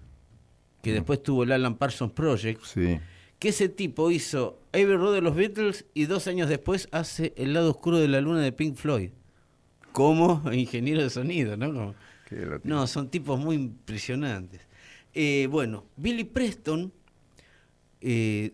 que 0.82 0.94
después 0.94 1.22
tuvo 1.22 1.44
el 1.44 1.52
Alan 1.52 1.76
Parsons 1.76 2.14
Project, 2.14 2.62
Sí. 2.64 3.00
Que 3.40 3.50
ese 3.50 3.70
tipo 3.70 4.10
hizo 4.12 4.60
Every 4.74 4.98
Road 4.98 5.14
de 5.16 5.22
los 5.22 5.36
Beatles 5.36 5.86
y 5.94 6.06
dos 6.06 6.28
años 6.28 6.50
después 6.50 6.88
hace 6.92 7.34
El 7.38 7.54
lado 7.54 7.70
oscuro 7.72 7.98
de 7.98 8.08
la 8.08 8.22
luna 8.22 8.42
de 8.42 8.52
Pink 8.52 8.76
Floyd, 8.76 9.12
como 9.92 10.42
ingeniero 10.54 11.02
de 11.04 11.10
sonido, 11.10 11.56
¿no? 11.58 11.68
Como- 11.74 11.96
no, 12.64 12.88
son 12.88 13.10
tipos 13.10 13.40
muy 13.40 13.56
impresionantes. 13.56 14.62
Eh, 15.14 15.48
bueno, 15.50 15.86
Billy 15.96 16.24
Preston 16.26 16.92
eh, 18.02 18.54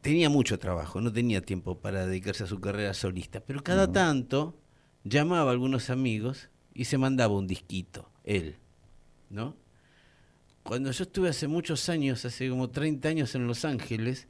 tenía 0.00 0.28
mucho 0.28 0.58
trabajo, 0.58 1.00
no 1.00 1.12
tenía 1.12 1.40
tiempo 1.40 1.78
para 1.78 2.06
dedicarse 2.06 2.44
a 2.44 2.46
su 2.46 2.60
carrera 2.60 2.94
solista, 2.94 3.40
pero 3.40 3.62
cada 3.62 3.86
tanto 3.92 4.58
llamaba 5.04 5.50
a 5.50 5.52
algunos 5.52 5.88
amigos 5.90 6.48
y 6.74 6.86
se 6.86 6.98
mandaba 6.98 7.34
un 7.34 7.46
disquito, 7.46 8.10
él, 8.24 8.56
¿no? 9.30 9.54
Cuando 10.66 10.90
yo 10.90 11.04
estuve 11.04 11.28
hace 11.28 11.48
muchos 11.48 11.88
años, 11.88 12.24
hace 12.24 12.48
como 12.48 12.70
30 12.70 13.08
años 13.08 13.34
en 13.34 13.46
Los 13.46 13.64
Ángeles, 13.64 14.26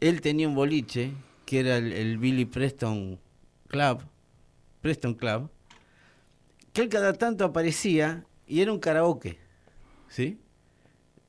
él 0.00 0.20
tenía 0.20 0.48
un 0.48 0.54
boliche 0.54 1.12
que 1.46 1.60
era 1.60 1.78
el, 1.78 1.92
el 1.92 2.18
Billy 2.18 2.44
Preston 2.44 3.18
Club, 3.68 4.02
Preston 4.80 5.14
Club, 5.14 5.50
que 6.72 6.82
él 6.82 6.88
cada 6.88 7.12
tanto 7.14 7.44
aparecía 7.44 8.26
y 8.46 8.60
era 8.60 8.72
un 8.72 8.78
karaoke, 8.78 9.38
¿sí? 10.08 10.38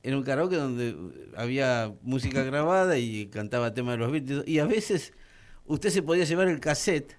era 0.02 0.16
un 0.16 0.22
karaoke 0.22 0.56
donde 0.56 0.96
había 1.36 1.92
música 2.02 2.42
grabada 2.42 2.98
y 2.98 3.26
cantaba 3.26 3.74
temas 3.74 3.94
de 3.94 3.98
los 3.98 4.12
Beatles. 4.12 4.44
Y 4.46 4.58
a 4.58 4.66
veces 4.66 5.12
usted 5.66 5.90
se 5.90 6.02
podía 6.02 6.24
llevar 6.24 6.48
el 6.48 6.60
cassette 6.60 7.16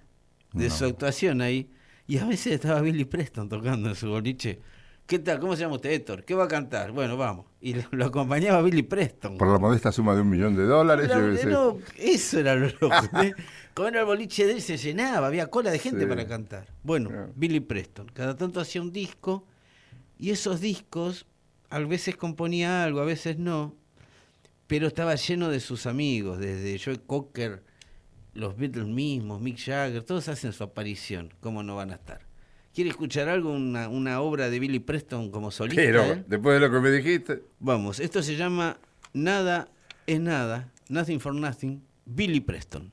de 0.52 0.70
su 0.70 0.84
actuación 0.84 1.40
ahí. 1.40 1.70
Y 2.06 2.18
a 2.18 2.26
veces 2.26 2.54
estaba 2.54 2.80
Billy 2.80 3.04
Preston 3.04 3.48
tocando 3.48 3.88
en 3.88 3.94
su 3.94 4.08
boliche. 4.08 4.60
¿Qué 5.12 5.18
tal? 5.18 5.40
¿Cómo 5.40 5.54
se 5.54 5.60
llama 5.60 5.74
usted, 5.74 5.90
Héctor? 5.90 6.24
¿Qué 6.24 6.34
va 6.34 6.44
a 6.44 6.48
cantar? 6.48 6.90
Bueno, 6.90 7.18
vamos. 7.18 7.44
Y 7.60 7.74
lo, 7.74 7.82
lo 7.90 8.06
acompañaba 8.06 8.62
Billy 8.62 8.80
Preston. 8.82 9.36
Por 9.36 9.48
la 9.48 9.58
modesta 9.58 9.92
suma 9.92 10.14
de 10.14 10.22
un 10.22 10.30
millón 10.30 10.56
de 10.56 10.64
dólares. 10.64 11.10
No, 11.44 11.76
eso 11.98 12.40
era 12.40 12.54
lo 12.54 12.68
loco. 12.80 12.88
¿eh? 13.22 13.34
Era 13.76 14.00
el 14.00 14.06
boliche 14.06 14.46
de 14.46 14.54
él, 14.54 14.62
se 14.62 14.78
llenaba, 14.78 15.26
había 15.26 15.48
cola 15.48 15.70
de 15.70 15.78
gente 15.78 16.00
Sí. 16.04 16.06
para 16.06 16.26
cantar. 16.26 16.66
Bueno, 16.82 17.10
Claro. 17.10 17.30
Billy 17.36 17.60
Preston, 17.60 18.06
cada 18.06 18.38
tanto 18.38 18.58
hacía 18.58 18.80
un 18.80 18.90
disco 18.90 19.46
y 20.18 20.30
esos 20.30 20.62
discos 20.62 21.26
a 21.68 21.78
veces 21.80 22.16
componía 22.16 22.82
algo, 22.82 23.00
a 23.00 23.04
veces 23.04 23.36
no, 23.38 23.76
pero 24.66 24.86
estaba 24.86 25.14
lleno 25.16 25.50
de 25.50 25.60
sus 25.60 25.84
amigos, 25.84 26.38
desde 26.38 26.78
Joe 26.82 26.98
Cocker, 27.06 27.62
los 28.32 28.56
Beatles 28.56 28.86
mismos, 28.86 29.42
Mick 29.42 29.58
Jagger, 29.58 30.04
todos 30.04 30.28
hacen 30.28 30.54
su 30.54 30.64
aparición, 30.64 31.34
¿cómo 31.40 31.62
no 31.62 31.76
van 31.76 31.90
a 31.90 31.96
estar? 31.96 32.31
¿Quiere 32.74 32.88
escuchar 32.90 33.28
algo, 33.28 33.52
una, 33.52 33.88
una 33.88 34.20
obra 34.20 34.48
de 34.48 34.58
Billy 34.58 34.78
Preston 34.78 35.30
como 35.30 35.50
solista? 35.50 35.82
Pero 35.82 36.04
él? 36.04 36.24
después 36.26 36.54
de 36.54 36.66
lo 36.66 36.72
que 36.72 36.80
me 36.80 36.90
dijiste, 36.90 37.42
Vamos, 37.58 38.00
esto 38.00 38.22
se 38.22 38.36
llama 38.36 38.78
Nada 39.12 39.68
es 40.06 40.20
Nada, 40.20 40.72
Nothing 40.88 41.20
for 41.20 41.34
Nothing, 41.34 41.82
Billy 42.06 42.40
Preston. 42.40 42.90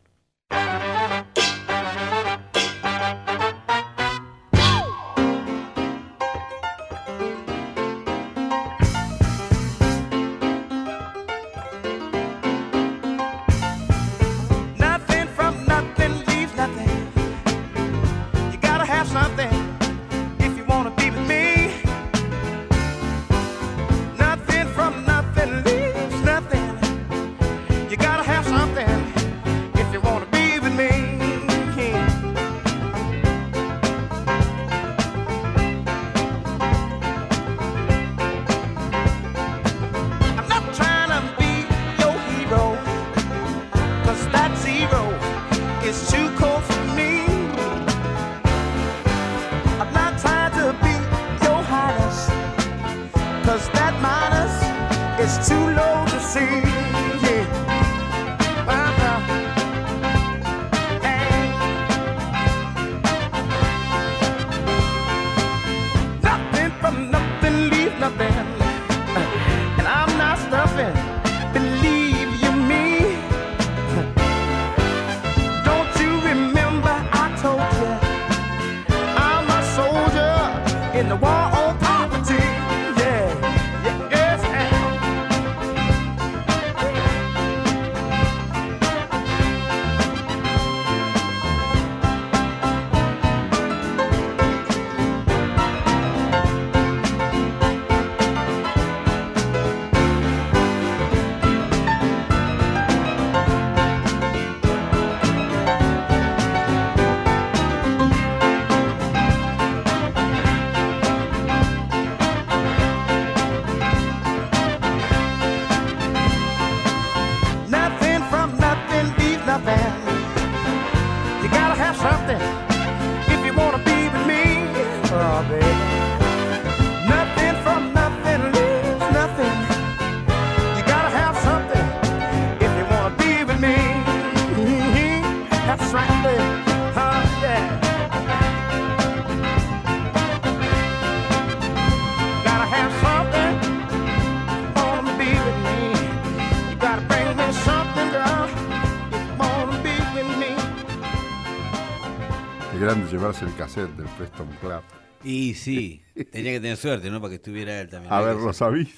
Llevarse 153.19 153.45
el 153.45 153.55
cassette 153.55 153.91
del 153.97 154.07
Preston 154.17 154.47
Club. 154.61 154.81
Y 155.23 155.53
sí, 155.53 156.01
tenía 156.31 156.53
que 156.53 156.59
tener 156.61 156.77
suerte, 156.77 157.09
¿no? 157.09 157.19
Para 157.19 157.29
que 157.31 157.35
estuviera 157.35 157.81
él 157.81 157.89
también. 157.89 158.13
Haberlo 158.13 158.53
sabido. 158.53 158.89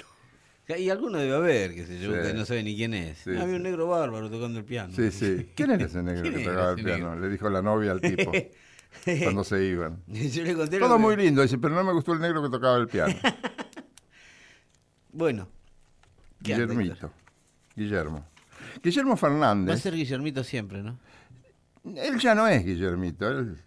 Y 0.77 0.89
alguno 0.89 1.17
debe 1.17 1.35
haber, 1.35 1.73
que 1.75 1.85
se 1.85 1.99
yo, 1.99 2.13
Sí. 2.15 2.27
que 2.27 2.33
no 2.33 2.45
sabe 2.45 2.63
ni 2.63 2.75
quién 2.77 2.93
es. 2.93 3.17
Sí, 3.17 3.31
Había 3.31 3.45
sí. 3.45 3.51
un 3.55 3.63
negro 3.63 3.87
bárbaro 3.87 4.29
tocando 4.29 4.59
el 4.59 4.63
piano. 4.65 4.93
Sí, 4.95 5.11
sí. 5.11 5.49
¿Quién 5.55 5.71
era 5.71 5.85
ese 5.85 6.01
negro 6.03 6.21
¿Quién 6.21 6.35
que 6.35 6.43
tocaba 6.45 6.69
el 6.71 6.75
piano? 6.83 7.09
negro? 7.09 7.19
Le 7.19 7.29
dijo 7.29 7.49
la 7.49 7.61
novia 7.61 7.91
al 7.91 7.99
tipo 7.99 8.31
cuando 9.23 9.43
se 9.43 9.65
iban. 9.65 10.01
Yo 10.07 10.43
le 10.43 10.55
conté 10.55 10.79
Todo 10.79 10.95
que- 10.95 11.01
muy 11.01 11.15
lindo, 11.17 11.41
dice, 11.41 11.57
pero 11.57 11.73
no 11.75 11.83
me 11.83 11.91
gustó 11.91 12.13
el 12.13 12.19
negro 12.21 12.41
que 12.43 12.49
tocaba 12.49 12.77
el 12.77 12.87
piano. 12.87 13.13
Bueno. 15.11 15.49
¿Qué 16.43 16.53
anda, 16.53 16.67
Guillermito. 16.73 17.11
Guillermo. 17.75 18.25
Guillermo 18.83 19.09
Va 19.11 19.15
a 19.15 19.17
Fernández. 19.17 19.81
ser 19.81 19.93
Guillermito 19.95 20.43
siempre, 20.43 20.81
¿no? 20.83 20.99
Él 21.83 22.17
ya 22.19 22.33
no 22.35 22.47
es 22.47 22.63
Guillermito, 22.63 23.27
él 23.27 23.57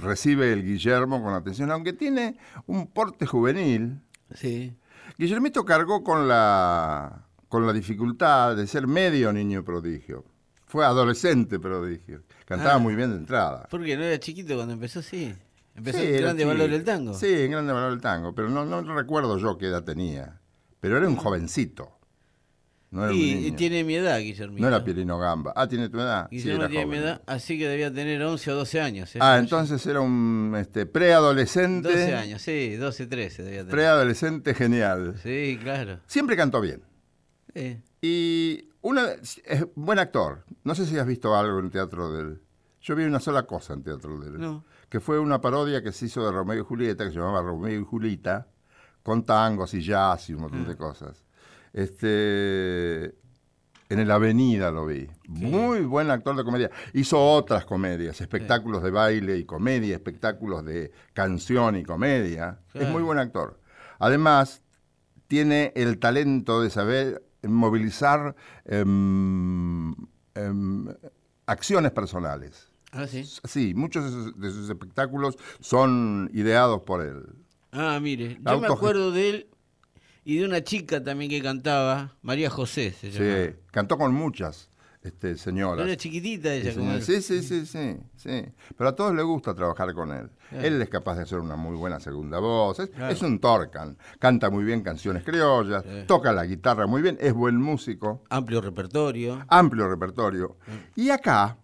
recibe 0.00 0.52
el 0.52 0.64
Guillermo 0.64 1.22
con 1.22 1.34
atención, 1.34 1.70
aunque 1.70 1.92
tiene 1.92 2.36
un 2.66 2.86
porte 2.86 3.26
juvenil. 3.26 4.00
Sí. 4.34 4.74
Guillermito 5.18 5.64
cargó 5.64 6.02
con 6.02 6.28
la, 6.28 7.26
con 7.48 7.66
la 7.66 7.72
dificultad 7.72 8.56
de 8.56 8.66
ser 8.66 8.86
medio 8.86 9.32
niño 9.32 9.64
prodigio. 9.64 10.24
Fue 10.66 10.84
adolescente 10.84 11.58
prodigio. 11.58 12.22
Cantaba 12.46 12.74
Ah. 12.74 12.78
muy 12.78 12.94
bien 12.94 13.10
de 13.10 13.16
entrada. 13.16 13.66
Porque 13.70 13.96
no 13.96 14.04
era 14.04 14.18
chiquito 14.20 14.54
cuando 14.54 14.74
empezó, 14.74 15.02
sí. 15.02 15.34
Empezó 15.74 15.98
Sí, 15.98 16.04
en 16.06 16.16
grande 16.22 16.44
valor 16.44 16.70
del 16.70 16.84
tango. 16.84 17.14
Sí, 17.14 17.26
en 17.32 17.50
grande 17.52 17.72
valor 17.72 17.90
del 17.90 18.00
tango, 18.00 18.34
pero 18.34 18.48
no, 18.48 18.64
no 18.64 18.82
recuerdo 18.94 19.38
yo 19.38 19.58
qué 19.58 19.66
edad 19.66 19.82
tenía. 19.84 20.40
Pero 20.80 20.96
era 20.96 21.08
un 21.08 21.16
jovencito. 21.16 21.98
No 22.90 23.04
era 23.04 23.12
un 23.12 23.18
y, 23.18 23.34
niño. 23.34 23.56
tiene 23.56 23.84
mi 23.84 23.94
edad, 23.94 24.18
Guillermito. 24.18 24.62
No 24.62 24.68
era 24.68 24.84
Pielino 24.84 25.16
Gamba. 25.16 25.52
Ah, 25.54 25.68
¿tiene 25.68 25.88
tu 25.88 26.00
edad? 26.00 26.28
Guillermo 26.28 26.68
tiene 26.68 26.86
mi 26.86 26.96
edad, 26.96 27.22
así 27.26 27.56
que 27.56 27.68
debía 27.68 27.92
tener 27.92 28.20
11 28.20 28.50
o 28.50 28.56
12 28.56 28.80
años. 28.80 29.14
¿eh? 29.14 29.20
Ah, 29.22 29.38
entonces 29.38 29.86
era 29.86 30.00
un 30.00 30.56
este, 30.58 30.86
preadolescente. 30.86 31.88
12 31.88 32.14
años, 32.14 32.42
sí, 32.42 32.74
12, 32.74 33.06
13 33.06 33.42
debía 33.44 33.60
tener. 33.60 33.72
Preadolescente 33.72 34.54
genial. 34.54 35.14
Sí, 35.22 35.56
claro. 35.62 36.00
Siempre 36.06 36.36
cantó 36.36 36.60
bien. 36.60 36.82
Sí. 37.54 37.80
Y 38.02 38.70
una, 38.82 39.10
es 39.44 39.66
buen 39.76 40.00
actor. 40.00 40.44
No 40.64 40.74
sé 40.74 40.84
si 40.84 40.98
has 40.98 41.06
visto 41.06 41.36
algo 41.36 41.60
en 41.60 41.70
teatro 41.70 42.12
de 42.12 42.22
él. 42.22 42.42
Yo 42.80 42.96
vi 42.96 43.04
una 43.04 43.20
sola 43.20 43.44
cosa 43.44 43.74
en 43.74 43.84
teatro 43.84 44.18
de 44.18 44.30
él. 44.30 44.40
No. 44.40 44.64
Que 44.88 44.98
fue 44.98 45.20
una 45.20 45.40
parodia 45.40 45.80
que 45.80 45.92
se 45.92 46.06
hizo 46.06 46.24
de 46.24 46.32
Romeo 46.32 46.58
y 46.58 46.64
Julieta, 46.64 47.04
que 47.04 47.10
se 47.10 47.18
llamaba 47.18 47.42
Romeo 47.42 47.80
y 47.80 47.84
Julieta, 47.84 48.48
con 49.04 49.24
tangos 49.24 49.74
y 49.74 49.82
jazz 49.82 50.28
y 50.30 50.34
un 50.34 50.40
montón 50.40 50.66
de 50.66 50.76
cosas. 50.76 51.24
Este. 51.72 53.14
En 53.88 53.98
el 53.98 54.10
Avenida 54.12 54.70
lo 54.70 54.86
vi. 54.86 55.08
Muy 55.26 55.80
buen 55.80 56.12
actor 56.12 56.36
de 56.36 56.44
comedia. 56.44 56.70
Hizo 56.92 57.20
otras 57.20 57.64
comedias, 57.64 58.20
espectáculos 58.20 58.84
de 58.84 58.92
baile 58.92 59.36
y 59.36 59.44
comedia, 59.44 59.96
espectáculos 59.96 60.64
de 60.64 60.92
canción 61.12 61.74
y 61.76 61.82
comedia. 61.82 62.60
Es 62.72 62.88
muy 62.88 63.02
buen 63.02 63.18
actor. 63.18 63.58
Además, 63.98 64.62
tiene 65.26 65.72
el 65.74 65.98
talento 65.98 66.62
de 66.62 66.70
saber 66.70 67.24
movilizar 67.42 68.36
em, 68.64 69.92
em, 70.34 70.86
acciones 71.46 71.90
personales. 71.90 72.72
Ah, 72.92 73.06
sí. 73.08 73.24
Sí, 73.44 73.74
muchos 73.74 74.04
de 74.04 74.10
sus, 74.10 74.40
de 74.40 74.50
sus 74.50 74.70
espectáculos 74.70 75.36
son 75.58 76.30
ideados 76.32 76.82
por 76.82 77.04
él. 77.04 77.24
Ah, 77.72 77.98
mire, 78.00 78.38
yo 78.40 78.60
me 78.60 78.66
acuerdo 78.66 79.12
de 79.12 79.30
él 79.30 79.50
y 80.24 80.38
de 80.38 80.44
una 80.44 80.62
chica 80.62 81.02
también 81.02 81.30
que 81.30 81.42
cantaba, 81.42 82.14
María 82.22 82.50
José 82.50 82.92
se 82.92 83.10
llamaba. 83.10 83.44
Sí, 83.46 83.50
cantó 83.70 83.96
con 83.98 84.12
muchas 84.14 84.68
este, 85.02 85.36
señoras. 85.36 85.86
Era 85.86 85.96
chiquitita 85.96 86.52
ella. 86.54 86.74
Como 86.74 86.98
sí, 87.00 87.22
sí, 87.22 87.42
sí, 87.42 87.64
sí, 87.64 87.96
sí. 88.16 88.44
Pero 88.76 88.90
a 88.90 88.94
todos 88.94 89.14
les 89.14 89.24
gusta 89.24 89.54
trabajar 89.54 89.94
con 89.94 90.12
él. 90.12 90.28
Claro. 90.50 90.66
Él 90.66 90.82
es 90.82 90.88
capaz 90.90 91.16
de 91.16 91.22
hacer 91.22 91.38
una 91.38 91.56
muy 91.56 91.74
buena 91.76 92.00
segunda 92.00 92.38
voz. 92.38 92.80
Es, 92.80 92.90
Claro. 92.90 93.12
es 93.12 93.22
un 93.22 93.38
torcan. 93.38 93.96
Canta 94.18 94.50
muy 94.50 94.62
bien 94.64 94.82
canciones 94.82 95.24
criollas, 95.24 95.84
Sí. 95.84 96.04
toca 96.06 96.32
la 96.34 96.44
guitarra 96.44 96.86
muy 96.86 97.00
bien, 97.00 97.16
es 97.20 97.32
buen 97.32 97.56
músico, 97.56 98.22
Amplio 98.28 98.60
repertorio. 98.60 99.42
amplio 99.48 99.88
repertorio. 99.88 100.58
Mm. 100.66 101.00
Y 101.00 101.10
acá 101.10 101.56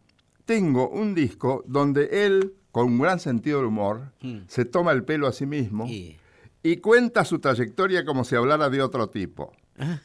tengo 0.47 0.88
un 0.88 1.14
disco 1.14 1.62
donde 1.66 2.25
él, 2.25 2.55
con 2.71 2.87
un 2.87 2.99
gran 3.01 3.21
sentido 3.21 3.59
del 3.59 3.66
humor, 3.66 4.12
Mm. 4.23 4.38
se 4.49 4.64
toma 4.64 4.92
el 4.92 5.05
pelo 5.05 5.27
a 5.27 5.33
sí 5.33 5.45
mismo 5.45 5.87
Y- 6.70 6.76
cuenta 6.79 7.24
su 7.24 7.38
trayectoria 7.38 8.05
como 8.05 8.24
si 8.24 8.35
hablara 8.37 8.68
de 8.70 8.83
otro 8.83 9.09
tipo. 9.09 9.52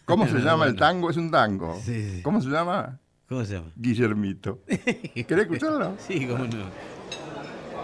¿Cómo 0.06 0.28
se 0.28 0.40
llama 0.40 0.66
el 0.66 0.76
tango? 0.76 1.10
Es 1.10 1.18
un 1.18 1.32
tango. 1.32 1.76
Ah. 1.78 1.82
Sí, 1.84 2.16
sí. 2.18 2.22
¿Cómo 2.22 2.42
se 2.42 2.50
llama? 2.50 3.00
¿Cómo 3.28 3.46
se 3.46 3.54
llama? 3.56 3.72
Guillermito. 3.76 4.60
¿Querés 4.68 5.40
escucharlo? 5.46 5.94
Sí, 5.98 6.28
cómo 6.28 6.46
no. 6.46 6.66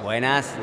Buenas. 0.04 0.54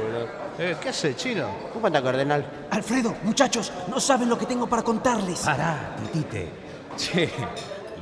Eh, 0.58 0.76
¿Qué 0.80 0.88
hace, 0.90 1.16
chino? 1.16 1.48
¿Cómo 1.72 1.86
anda, 1.88 2.00
cardenal? 2.02 2.46
Alfredo, 2.70 3.16
muchachos, 3.24 3.72
no 3.88 3.98
saben 3.98 4.28
lo 4.28 4.38
que 4.38 4.46
tengo 4.46 4.68
para 4.68 4.82
contarles. 4.82 5.40
Pará, 5.40 5.96
titite. 6.12 6.48
Che, 6.96 7.28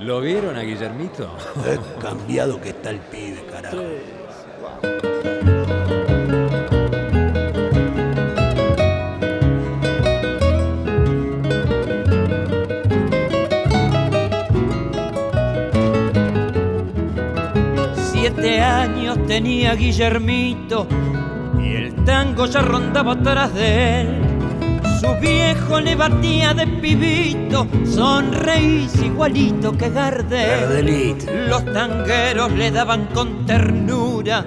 ¿lo 0.01 0.21
vieron 0.21 0.57
a 0.57 0.61
Guillermito? 0.63 1.35
Qué 1.65 1.79
cambiado 2.03 2.61
que 2.61 2.69
está 2.71 2.91
el 2.91 2.99
pibe, 3.01 3.47
carajo. 3.51 3.79
Siete 4.83 5.62
tenía 19.33 19.75
Guillermito 19.75 20.87
y 21.59 21.73
el 21.73 22.05
tango 22.05 22.45
ya 22.45 22.61
rondaba 22.61 23.13
atrás 23.13 23.55
de 23.55 24.03
él. 24.03 24.09
Su 25.01 25.09
viejo 25.23 25.81
le 25.81 25.95
batía 25.95 26.53
de 26.53 26.67
pibito, 26.67 27.67
sonreís 27.87 28.95
igualito 29.03 29.73
que 29.73 29.89
Gardel. 29.89 31.17
Los 31.49 31.65
tangueros 31.65 32.53
le 32.53 32.71
daban 32.73 33.07
con 33.15 33.47
ternura 33.47 34.45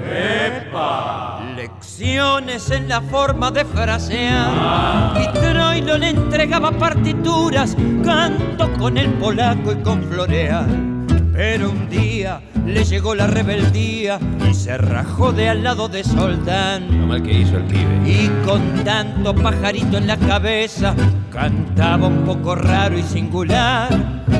lecciones 1.55 2.69
en 2.69 2.87
la 2.87 3.01
forma 3.01 3.49
de 3.49 3.65
frasear. 3.65 5.19
Y 5.19 5.39
Troilo 5.39 5.97
le 5.97 6.09
entregaba 6.09 6.69
partituras, 6.69 7.75
canto 8.03 8.71
con 8.73 8.99
el 8.99 9.09
polaco 9.13 9.71
y 9.71 9.81
con 9.81 10.03
floreal. 10.03 10.94
Pero 11.35 11.69
un 11.69 11.89
día 11.89 12.39
le 12.65 12.85
llegó 12.85 13.13
la 13.13 13.27
rebeldía 13.27 14.19
y 14.49 14.53
se 14.53 14.77
rajó 14.77 15.33
de 15.33 15.49
al 15.49 15.63
lado 15.63 15.89
de 15.89 16.01
Soldán. 16.01 17.01
Lo 17.01 17.07
mal 17.07 17.21
que 17.21 17.39
hizo 17.39 17.57
el 17.57 17.63
pibe. 17.65 18.01
Y 18.05 18.29
con 18.45 18.61
tanto 18.85 19.35
pajarito 19.35 19.97
en 19.97 20.07
la 20.07 20.15
cabeza, 20.15 20.95
cantaba 21.31 22.07
un 22.07 22.23
poco 22.23 22.55
raro 22.55 22.97
y 22.97 23.03
singular. 23.03 23.89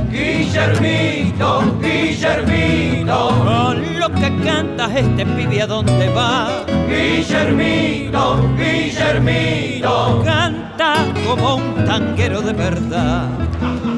Guillermito, 0.10 1.78
Guillermito, 1.82 3.44
con 3.44 4.00
lo 4.00 4.10
que 4.14 4.34
cantas 4.46 4.96
este 4.96 5.26
pibe 5.26 5.64
a 5.64 5.68
dónde 5.68 6.08
va. 6.14 6.66
Guillermito, 6.88 8.40
Guillermito, 8.58 10.24
canta 10.24 11.06
como 11.28 11.56
un 11.56 11.86
tanguero 11.86 12.42
de 12.42 12.54
verdad. 12.54 13.28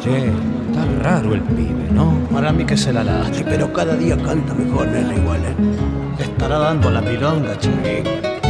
Che, 0.04 0.32
raro 1.08 1.34
el 1.34 1.42
pibe, 1.42 1.88
¿no? 1.92 2.20
Para 2.34 2.52
mí 2.52 2.66
que 2.66 2.76
se 2.76 2.92
la 2.92 3.02
lastre, 3.02 3.46
pero 3.46 3.72
cada 3.72 3.96
día 3.96 4.18
canta 4.18 4.54
mejor, 4.54 4.88
nene, 4.90 5.16
igual, 5.16 5.40
¿eh? 5.46 5.56
Estará 6.20 6.58
dando 6.60 6.90
la 6.90 7.00
milonga, 7.00 7.58
chino. 7.58 7.78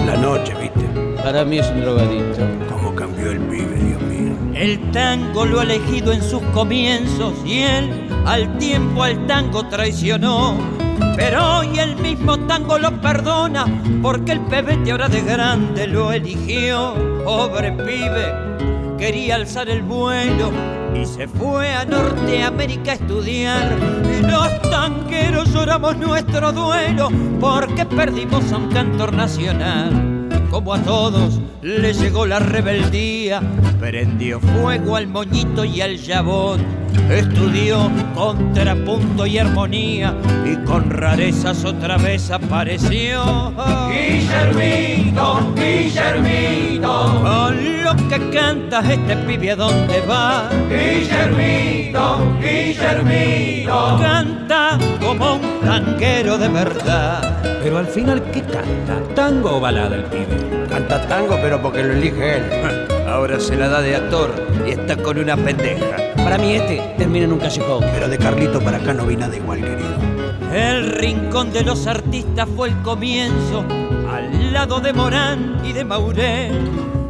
La 0.07 0.17
noche, 0.17 0.55
¿viste? 0.59 0.85
Para 1.23 1.45
mí 1.45 1.59
es 1.59 1.69
un 1.69 1.81
drogadito. 1.81 2.39
Cómo 2.67 2.95
cambió 2.95 3.29
el 3.29 3.39
pibe, 3.41 3.75
Dios 3.75 4.01
mío. 4.01 4.33
El 4.55 4.91
tango 4.91 5.45
lo 5.45 5.59
ha 5.59 5.63
elegido 5.63 6.11
en 6.11 6.23
sus 6.23 6.41
comienzos 6.55 7.33
y 7.45 7.59
él 7.59 8.09
al 8.25 8.57
tiempo 8.57 9.03
al 9.03 9.27
tango 9.27 9.67
traicionó. 9.67 10.57
Pero 11.15 11.59
hoy 11.59 11.77
el 11.77 11.95
mismo 11.97 12.39
tango 12.47 12.79
lo 12.79 12.99
perdona 12.99 13.65
porque 14.01 14.31
el 14.31 14.41
pebete 14.41 14.89
ahora 14.91 15.09
de 15.09 15.21
grande 15.21 15.85
lo 15.85 16.11
eligió. 16.11 16.95
Pobre 17.23 17.71
pibe, 17.73 18.25
quería 18.97 19.35
alzar 19.35 19.69
el 19.69 19.83
vuelo 19.83 20.51
y 21.01 21.05
se 21.05 21.27
fue 21.27 21.73
a 21.73 21.85
Norteamérica 21.85 22.91
a 22.91 22.95
estudiar. 22.95 23.77
Y 24.17 24.21
los 24.25 24.61
tanqueros 24.69 25.51
lloramos 25.53 25.97
nuestro 25.97 26.51
duelo 26.51 27.09
porque 27.39 27.85
perdimos 27.85 28.51
a 28.51 28.57
un 28.57 28.69
cantor 28.69 29.13
nacional. 29.13 30.26
Como 30.49 30.73
a 30.73 30.81
todos 30.81 31.39
le 31.61 31.93
llegó 31.93 32.25
la 32.25 32.39
rebeldía, 32.39 33.41
prendió 33.79 34.39
fuego 34.39 34.95
al 34.95 35.07
moñito 35.07 35.65
y 35.65 35.81
al 35.81 35.99
jabón. 35.99 36.61
Estudió 37.09 37.91
contrapunto 38.15 39.25
y 39.25 39.37
armonía 39.37 40.15
y 40.45 40.55
con 40.65 40.89
rarezas 40.89 41.63
otra 41.63 41.97
vez 41.97 42.31
apareció. 42.31 43.53
Guillermito, 43.89 45.53
Guillermito, 45.55 47.21
con 47.21 47.83
lo 47.83 47.95
que 48.07 48.29
cantas 48.29 48.89
este 48.89 49.15
pibe 49.17 49.51
a 49.51 49.55
dónde 49.55 50.01
va. 50.01 50.49
Guillermito, 50.69 52.19
Guillermito, 52.41 53.97
canta 54.01 54.77
como 54.99 55.35
un 55.35 55.56
tanguero 55.67 56.37
de 56.37 56.47
verdad. 56.47 57.41
Pero 57.61 57.77
al 57.77 57.87
final, 57.87 58.23
¿qué 58.31 58.41
canta? 58.41 59.01
¿Tango 59.13 59.57
o 59.57 59.59
balada 59.59 59.97
el 59.97 60.05
pibe? 60.05 60.65
Canta 60.69 61.05
tango, 61.07 61.37
pero 61.41 61.61
porque 61.61 61.83
lo 61.83 61.91
elige 61.91 62.37
él. 62.37 62.43
Ahora 63.07 63.37
se 63.39 63.57
la 63.57 63.67
da 63.67 63.81
de 63.81 63.97
actor 63.97 64.33
y 64.65 64.71
está 64.71 64.95
con 64.95 65.17
una 65.17 65.35
pendeja. 65.35 65.97
Para 66.15 66.37
mí 66.37 66.53
este 66.53 66.95
termina 66.97 67.25
en 67.25 67.33
un 67.33 67.39
callejón. 67.39 67.83
Pero 67.93 68.07
de 68.07 68.17
Carlito 68.17 68.61
para 68.61 68.77
acá 68.77 68.93
no 68.93 69.05
vi 69.05 69.17
nada 69.17 69.35
igual, 69.35 69.59
querido. 69.59 69.97
El 70.53 70.93
rincón 70.93 71.51
de 71.51 71.63
los 71.63 71.85
artistas 71.85 72.47
fue 72.55 72.69
el 72.69 72.81
comienzo, 72.81 73.65
al 74.09 74.53
lado 74.53 74.79
de 74.79 74.93
Morán 74.93 75.61
y 75.65 75.73
de 75.73 75.83
Mauré. 75.83 76.49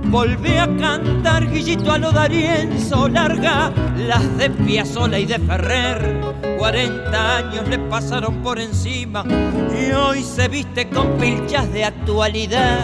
Volví 0.10 0.56
a 0.58 0.68
cantar 0.78 1.52
Guillito 1.52 1.92
a 1.92 1.98
lo 1.98 2.12
Darienzo, 2.14 3.10
larga 3.10 3.74
las 3.98 4.38
de 4.38 4.50
Piazzolla 4.50 5.20
y 5.20 5.26
de 5.26 5.38
Ferrer. 5.38 6.16
40 6.58 7.38
años 7.38 7.68
le 7.68 7.78
pasaron 7.78 8.42
por 8.42 8.58
encima 8.58 9.26
y 9.28 9.92
hoy 9.92 10.24
se 10.24 10.48
viste 10.48 10.88
con 10.90 11.18
pilchas 11.18 11.72
de 11.74 11.84
actualidad. 11.84 12.80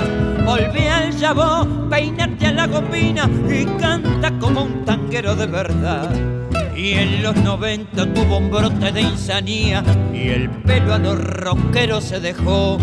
Volví 0.45 0.85
al 0.85 1.17
Yabó, 1.17 1.65
peinarte 1.89 2.47
a 2.47 2.51
la 2.51 2.67
gomina 2.67 3.29
y 3.49 3.65
canta 3.79 4.37
como 4.39 4.63
un 4.63 4.83
tanguero 4.83 5.33
de 5.35 5.47
verdad. 5.47 6.09
Y 6.75 6.91
en 6.91 7.23
los 7.23 7.35
90 7.37 8.13
tuvo 8.13 8.37
un 8.37 8.51
brote 8.51 8.91
de 8.91 9.01
insanía 9.01 9.81
y 10.13 10.27
el 10.27 10.49
pelo 10.65 10.93
a 10.93 10.97
los 10.97 11.17
rockeros 11.19 12.03
se 12.03 12.19
dejó. 12.19 12.77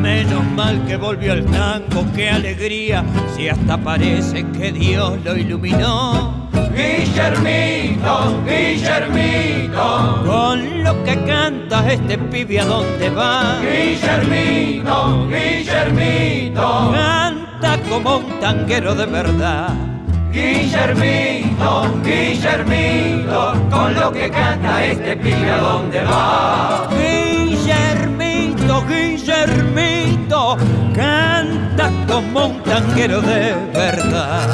Menos 0.00 0.44
mal 0.44 0.84
que 0.86 0.96
volvió 0.96 1.32
al 1.32 1.44
tango, 1.46 2.06
qué 2.14 2.30
alegría, 2.30 3.04
si 3.34 3.48
hasta 3.48 3.78
parece 3.78 4.46
que 4.50 4.72
Dios 4.72 5.18
lo 5.24 5.36
iluminó. 5.36 6.50
Guillermito, 6.74 8.42
Guillermito, 8.44 10.22
con 10.26 10.82
lo 10.82 11.04
que 11.04 11.24
cantas 11.24 11.92
este 11.92 12.18
pibe 12.18 12.60
a 12.60 12.64
dónde 12.64 13.10
va. 13.10 13.60
Guillermito, 13.60 15.28
Guillermito, 15.28 16.92
canta 16.92 17.78
como 17.88 18.16
un 18.18 18.40
tanguero 18.40 18.94
de 18.94 19.06
verdad. 19.06 19.93
Guillermito, 20.34 21.94
Guillermito, 22.02 23.54
con 23.70 23.94
lo 23.94 24.10
que 24.10 24.28
canta 24.28 24.84
este 24.84 25.16
pibe 25.16 25.48
a 25.48 25.58
dónde 25.58 26.02
va. 26.02 26.88
Guillermito, 26.90 28.84
Guillermito, 28.84 30.56
canta 30.92 31.88
como 32.08 32.46
un 32.46 32.60
tanguero 32.64 33.20
de 33.20 33.54
verdad. 33.72 34.52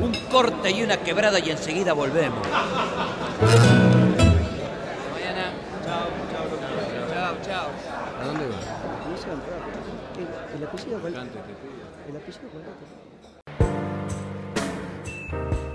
Un 0.00 0.12
corte 0.30 0.70
y 0.70 0.84
una 0.84 0.96
quebrada 0.98 1.40
y 1.40 1.50
enseguida 1.50 1.94
volvemos. 1.94 2.46
¿A 8.20 8.24
dónde 8.24 8.46
va? 8.46 8.54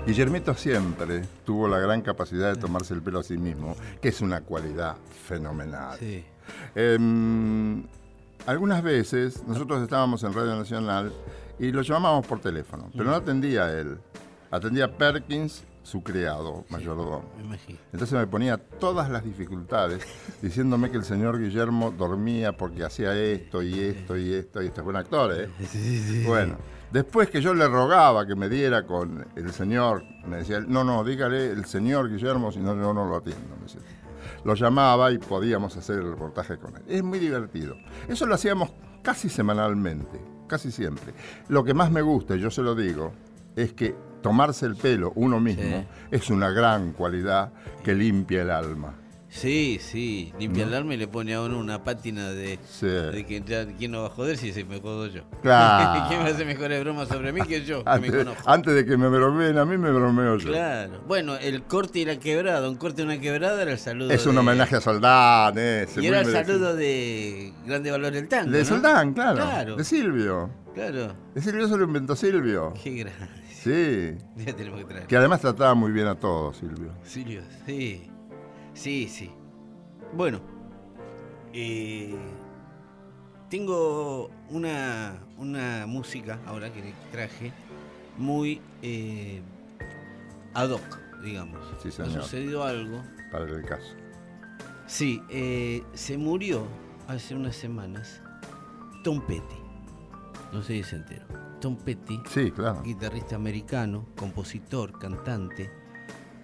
Guillermito 0.08 0.54
siempre 0.54 1.20
tuvo 1.44 1.68
la 1.68 1.78
gran 1.78 2.00
capacidad 2.00 2.54
de 2.54 2.58
tomarse 2.58 2.94
el 2.94 3.02
pelo 3.02 3.18
a 3.18 3.22
sí 3.22 3.36
mismo, 3.36 3.76
que 4.00 4.08
es 4.08 4.22
una 4.22 4.40
cualidad 4.40 4.96
fenomenal. 5.26 5.98
Sí. 5.98 6.24
Em, 6.74 7.84
algunas 8.46 8.82
veces 8.82 9.46
nosotros 9.46 9.82
estábamos 9.82 10.24
en 10.24 10.32
Radio 10.32 10.56
Nacional 10.56 11.12
y 11.58 11.72
lo 11.72 11.82
llamábamos 11.82 12.26
por 12.26 12.40
teléfono, 12.40 12.90
pero 12.96 13.04
no 13.04 13.16
atendía 13.16 13.70
él. 13.78 13.98
Atendía 14.50 14.96
Perkins, 14.96 15.62
su 15.82 16.02
criado, 16.02 16.64
mayordomo. 16.70 17.22
Entonces 17.92 18.18
me 18.18 18.26
ponía 18.26 18.56
todas 18.56 19.10
las 19.10 19.22
dificultades 19.22 20.06
diciéndome 20.40 20.90
que 20.90 20.96
el 20.96 21.04
señor 21.04 21.38
Guillermo 21.38 21.90
dormía 21.90 22.56
porque 22.56 22.82
hacía 22.82 23.14
esto 23.14 23.62
y 23.62 23.78
esto 23.78 24.16
y 24.16 24.32
esto 24.32 24.62
y 24.62 24.68
este 24.68 24.80
es 24.80 24.84
buen 24.84 24.96
actor, 24.96 25.34
¿eh? 25.38 25.50
Bueno, 26.26 26.56
después 26.92 27.30
que 27.30 27.40
yo 27.40 27.54
le 27.54 27.66
rogaba 27.68 28.26
que 28.26 28.34
me 28.34 28.48
diera 28.48 28.84
con 28.84 29.26
el 29.36 29.52
señor, 29.52 30.04
me 30.26 30.38
decía, 30.38 30.60
no, 30.60 30.84
no, 30.84 31.04
dígale 31.04 31.50
el 31.50 31.64
señor 31.64 32.10
Guillermo, 32.10 32.52
si 32.52 32.60
no, 32.60 32.74
no, 32.74 32.92
no 32.92 33.06
lo 33.06 33.16
atiendo. 33.16 33.56
me 33.56 33.62
decía. 33.62 33.80
Lo 34.44 34.54
llamaba 34.54 35.10
y 35.10 35.18
podíamos 35.18 35.76
hacer 35.76 35.98
el 35.98 36.10
reportaje 36.10 36.58
con 36.58 36.76
él. 36.76 36.82
Es 36.88 37.02
muy 37.02 37.18
divertido. 37.18 37.76
Eso 38.08 38.26
lo 38.26 38.34
hacíamos 38.34 38.70
casi 39.02 39.28
semanalmente, 39.28 40.20
casi 40.46 40.70
siempre. 40.70 41.12
Lo 41.48 41.64
que 41.64 41.74
más 41.74 41.90
me 41.90 42.02
gusta, 42.02 42.36
y 42.36 42.40
yo 42.40 42.50
se 42.50 42.62
lo 42.62 42.74
digo, 42.74 43.12
es 43.56 43.72
que 43.72 43.94
tomarse 44.22 44.66
el 44.66 44.76
pelo 44.76 45.12
uno 45.14 45.40
mismo 45.40 45.86
es 46.10 46.30
una 46.30 46.50
gran 46.50 46.92
cualidad 46.92 47.52
que 47.82 47.94
limpia 47.94 48.42
el 48.42 48.50
alma. 48.50 48.94
Sí, 49.30 49.78
sí, 49.80 50.32
limpia 50.38 50.64
el 50.64 50.72
alma 50.72 50.94
y 50.94 50.96
le 50.96 51.06
pone 51.06 51.34
a 51.34 51.42
uno 51.42 51.58
una 51.58 51.84
pátina 51.84 52.30
de, 52.30 52.58
Sí. 52.66 52.86
de 52.86 53.26
que 53.26 53.42
ya, 53.46 53.66
quién 53.66 53.90
no 53.92 54.00
va 54.00 54.06
a 54.06 54.10
joder 54.10 54.38
si 54.38 54.52
se 54.54 54.64
me 54.64 54.80
jodo 54.80 55.06
yo. 55.06 55.20
Claro. 55.42 56.06
¿Quién 56.08 56.22
me 56.24 56.30
hace 56.30 56.44
mejores 56.46 56.80
bromas 56.80 57.08
sobre 57.08 57.32
mí 57.32 57.42
que 57.42 57.62
yo? 57.64 57.84
Que 57.84 57.90
me 58.00 58.06
Antes, 58.06 58.24
conozco. 58.24 58.50
antes 58.50 58.74
de 58.74 58.84
que 58.86 58.96
me 58.96 59.08
bromeen 59.08 59.58
a 59.58 59.64
mí, 59.66 59.76
me 59.76 59.90
bromeo 59.92 60.38
yo. 60.38 60.48
Claro. 60.48 61.02
Bueno, 61.06 61.36
el 61.36 61.62
corte 61.64 61.98
y 62.00 62.04
la 62.06 62.18
quebrada, 62.18 62.68
un 62.70 62.76
corte 62.76 63.02
y 63.02 63.04
una 63.04 63.20
quebrada 63.20 63.60
era 63.60 63.72
el 63.72 63.78
saludo. 63.78 64.10
Es 64.10 64.24
un 64.24 64.34
de- 64.34 64.40
homenaje 64.40 64.76
a 64.76 64.80
Soldán, 64.80 65.58
ese. 65.58 66.02
Y 66.02 66.06
era 66.06 66.20
el 66.22 66.26
saludo 66.32 66.74
de 66.74 67.52
Grande 67.66 67.90
Valor 67.90 68.12
del 68.12 68.28
Tango. 68.28 68.50
De 68.50 68.60
¿no? 68.60 68.64
Soldán, 68.64 69.12
claro. 69.12 69.36
Claro. 69.36 69.76
De 69.76 69.84
Silvio. 69.84 70.50
Claro. 70.74 71.12
De 71.34 71.42
Silvio 71.42 71.66
eso 71.66 71.76
lo 71.76 71.84
inventó 71.84 72.16
Silvio. 72.16 72.72
Qué 72.82 72.90
grande. 72.92 73.28
Sí. 73.62 74.16
Ya 74.46 74.54
tenemos 74.56 74.78
que 74.80 74.84
traer. 74.86 75.06
Que 75.06 75.16
además 75.16 75.40
trataba 75.42 75.74
muy 75.74 75.92
bien 75.92 76.06
a 76.06 76.14
todos, 76.14 76.56
Silvio. 76.56 76.92
Silvio, 77.04 77.42
sí. 77.66 78.08
Sí, 78.78 79.08
sí. 79.08 79.30
Bueno. 80.14 80.40
eh, 81.52 82.16
tengo 83.50 84.30
una, 84.50 85.18
una 85.38 85.86
música 85.86 86.38
ahora 86.46 86.70
que 86.72 86.80
le 86.82 86.92
traje 87.10 87.50
muy 88.18 88.60
eh, 88.82 89.40
ad 90.54 90.70
hoc, 90.70 90.98
digamos. 91.24 91.58
Sí, 91.82 91.88
Ha 92.02 92.06
sucedido 92.10 92.62
algo. 92.62 93.02
Para 93.32 93.44
el 93.44 93.64
caso. 93.64 93.94
Sí, 94.86 95.22
eh, 95.30 95.82
se 95.94 96.16
murió 96.18 96.62
hace 97.08 97.34
unas 97.34 97.56
semanas 97.56 98.22
Tom 99.02 99.20
Petty. 99.26 99.56
No 100.52 100.62
sé 100.62 100.74
si 100.74 100.82
se 100.84 100.96
enteró. 100.96 101.26
Tom 101.60 101.76
Petty, 101.76 102.20
Sí, 102.28 102.50
claro. 102.52 102.82
guitarrista 102.82 103.34
americano, 103.36 104.06
compositor, 104.16 104.96
cantante, 104.98 105.70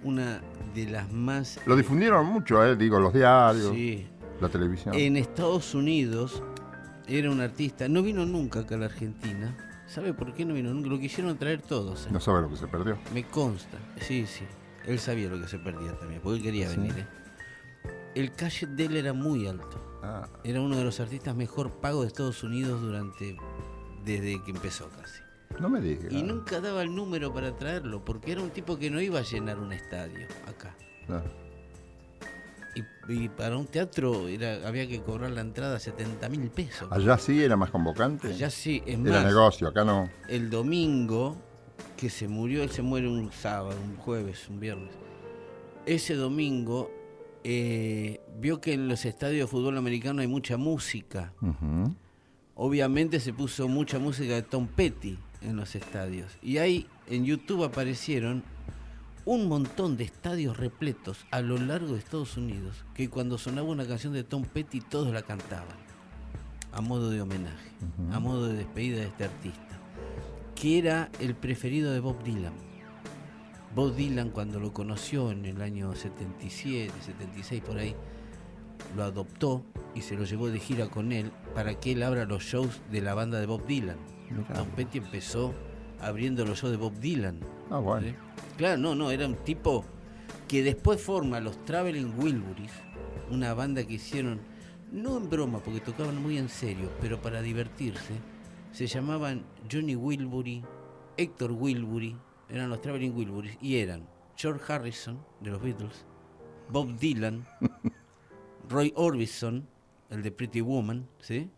una 0.04 0.40
de 0.74 0.86
las 0.86 1.10
más... 1.12 1.58
Lo 1.66 1.76
difundieron 1.76 2.26
mucho, 2.26 2.64
eh, 2.64 2.76
digo, 2.76 2.98
los 3.00 3.12
diarios, 3.12 3.72
Sí. 3.74 4.06
la 4.40 4.48
televisión. 4.48 4.94
En 4.94 5.16
Estados 5.16 5.74
Unidos 5.74 6.42
era 7.06 7.30
un 7.30 7.40
artista, 7.40 7.88
no 7.88 8.02
vino 8.02 8.24
nunca 8.26 8.60
acá 8.60 8.74
a 8.76 8.78
la 8.78 8.86
Argentina. 8.86 9.56
¿Sabe 9.86 10.14
por 10.14 10.32
qué 10.34 10.44
no 10.44 10.54
vino 10.54 10.72
nunca? 10.72 10.88
Lo 10.88 10.98
quisieron 10.98 11.36
traer 11.36 11.60
todos. 11.62 12.06
¿eh? 12.06 12.10
No 12.10 12.18
sabe 12.20 12.40
lo 12.42 12.48
que 12.48 12.56
se 12.56 12.66
perdió. 12.66 12.98
Me 13.12 13.24
consta. 13.24 13.78
Sí, 14.00 14.26
sí. 14.26 14.44
Él 14.86 14.98
sabía 14.98 15.28
lo 15.28 15.40
que 15.40 15.48
se 15.48 15.58
perdía 15.58 15.92
también, 15.98 16.20
porque 16.22 16.38
él 16.38 16.42
quería 16.42 16.68
Sí. 16.70 16.76
venir. 16.76 16.98
¿eh? 16.98 17.06
El 18.14 18.32
calle 18.32 18.66
de 18.66 18.84
él 18.86 18.96
era 18.96 19.12
muy 19.12 19.46
alto. 19.46 19.98
Ah, 20.02 20.28
Era 20.44 20.60
uno 20.60 20.76
de 20.76 20.84
los 20.84 21.00
artistas 21.00 21.34
mejor 21.34 21.80
pagos 21.80 22.02
de 22.02 22.08
Estados 22.08 22.42
Unidos 22.44 22.80
durante 22.80 23.36
desde 24.04 24.42
que 24.44 24.50
empezó 24.50 24.88
casi. 24.90 25.20
No 25.60 25.68
me 25.68 25.80
digas. 25.80 26.12
Y 26.12 26.22
nunca 26.22 26.60
daba 26.60 26.82
el 26.82 26.94
número 26.94 27.32
para 27.32 27.56
traerlo, 27.56 28.04
porque 28.04 28.32
era 28.32 28.42
un 28.42 28.50
tipo 28.50 28.78
que 28.78 28.90
no 28.90 29.00
iba 29.00 29.18
a 29.20 29.22
llenar 29.22 29.58
un 29.58 29.72
estadio 29.72 30.26
acá. 30.46 30.74
Claro. 31.06 31.30
Y, 33.08 33.12
y 33.12 33.28
para 33.28 33.56
un 33.56 33.66
teatro 33.66 34.26
era, 34.28 34.66
había 34.66 34.88
que 34.88 35.00
cobrar 35.00 35.30
la 35.30 35.42
entrada 35.42 35.78
70 35.78 36.28
mil 36.28 36.50
pesos. 36.50 36.88
Allá 36.90 37.16
sí 37.18 37.42
era 37.42 37.56
más 37.56 37.70
convocante. 37.70 38.28
Allá 38.28 38.50
sí, 38.50 38.82
es 38.84 38.98
Era 38.98 39.10
más, 39.22 39.24
negocio, 39.26 39.68
acá 39.68 39.84
no. 39.84 40.10
el 40.28 40.50
domingo 40.50 41.36
que 41.96 42.10
se 42.10 42.26
murió, 42.26 42.62
él 42.62 42.70
se 42.70 42.82
muere 42.82 43.08
un 43.08 43.30
sábado, 43.30 43.76
un 43.84 43.96
jueves, 43.96 44.48
un 44.48 44.58
viernes. 44.58 44.90
Ese 45.86 46.14
domingo 46.14 46.90
eh, 47.44 48.20
vio 48.40 48.60
que 48.60 48.72
en 48.72 48.88
los 48.88 49.04
estadios 49.04 49.40
de 49.40 49.46
fútbol 49.46 49.76
americano 49.78 50.20
hay 50.22 50.26
mucha 50.26 50.56
música. 50.56 51.32
Obviamente 52.56 53.20
se 53.20 53.32
puso 53.32 53.68
mucha 53.68 53.98
música 53.98 54.34
de 54.34 54.42
Tom 54.42 54.66
Petty 54.66 55.18
en 55.44 55.56
los 55.56 55.74
estadios. 55.74 56.32
Y 56.42 56.58
ahí 56.58 56.86
en 57.06 57.24
YouTube 57.24 57.64
aparecieron 57.64 58.42
un 59.26 59.48
montón 59.48 59.96
de 59.96 60.04
estadios 60.04 60.56
repletos 60.56 61.24
a 61.30 61.40
lo 61.40 61.56
largo 61.56 61.92
de 61.92 61.98
Estados 61.98 62.36
Unidos 62.36 62.84
que 62.94 63.08
cuando 63.08 63.38
sonaba 63.38 63.68
una 63.68 63.86
canción 63.86 64.12
de 64.12 64.24
Tom 64.24 64.44
Petty 64.44 64.80
todos 64.80 65.12
la 65.12 65.22
cantaban. 65.22 65.84
A 66.72 66.80
modo 66.80 67.10
de 67.10 67.22
homenaje, 67.22 67.70
a 68.10 68.18
modo 68.18 68.48
de 68.48 68.54
despedida 68.54 68.98
de 68.98 69.06
este 69.06 69.24
artista. 69.24 69.78
Que 70.56 70.78
era 70.78 71.08
el 71.20 71.36
preferido 71.36 71.92
de 71.92 72.00
Bob 72.00 72.22
Dylan. 72.24 72.52
Bob 73.76 73.94
Dylan 73.94 74.30
cuando 74.30 74.58
lo 74.58 74.72
conoció 74.72 75.30
en 75.30 75.44
el 75.46 75.62
año 75.62 75.94
77, 75.94 76.92
76 77.00 77.62
por 77.62 77.78
ahí, 77.78 77.94
lo 78.96 79.04
adoptó 79.04 79.64
y 79.94 80.02
se 80.02 80.16
lo 80.16 80.24
llevó 80.24 80.48
de 80.48 80.58
gira 80.58 80.88
con 80.88 81.12
él 81.12 81.30
para 81.54 81.78
que 81.78 81.92
él 81.92 82.02
abra 82.02 82.24
los 82.24 82.42
shows 82.42 82.80
de 82.90 83.00
la 83.00 83.14
banda 83.14 83.38
de 83.38 83.46
Bob 83.46 83.66
Dylan. 83.66 84.13
Tom 84.54 84.68
Petty 84.76 84.98
empezó 84.98 85.54
abriendo 86.00 86.44
los 86.44 86.58
shows 86.58 86.72
de 86.72 86.76
Bob 86.76 86.98
Dylan. 86.98 87.40
Ah, 87.70 87.78
bueno. 87.78 88.08
¿sí? 88.08 88.14
Claro, 88.56 88.78
no, 88.78 88.94
no, 88.94 89.10
era 89.10 89.26
un 89.26 89.36
tipo 89.36 89.84
que 90.48 90.62
después 90.62 91.00
forma 91.00 91.40
los 91.40 91.64
Traveling 91.64 92.14
Wilburys, 92.18 92.72
una 93.30 93.54
banda 93.54 93.84
que 93.84 93.94
hicieron, 93.94 94.40
no 94.92 95.16
en 95.16 95.28
broma, 95.30 95.58
porque 95.60 95.80
tocaban 95.80 96.22
muy 96.22 96.38
en 96.38 96.48
serio, 96.48 96.90
pero 97.00 97.20
para 97.20 97.42
divertirse. 97.42 98.14
Se 98.72 98.86
llamaban 98.86 99.44
Johnny 99.70 99.96
Wilbury, 99.96 100.64
Héctor 101.16 101.52
Wilbury, 101.52 102.16
eran 102.48 102.70
los 102.70 102.80
Traveling 102.80 103.14
Wilburys, 103.16 103.56
y 103.60 103.76
eran 103.76 104.06
George 104.36 104.72
Harrison, 104.72 105.18
de 105.40 105.50
los 105.50 105.62
Beatles, 105.62 106.04
Bob 106.68 106.96
Dylan, 106.98 107.46
Roy 108.68 108.92
Orbison, 108.96 109.66
el 110.10 110.22
de 110.22 110.30
Pretty 110.30 110.60
Woman, 110.60 111.08
¿sí? 111.20 111.50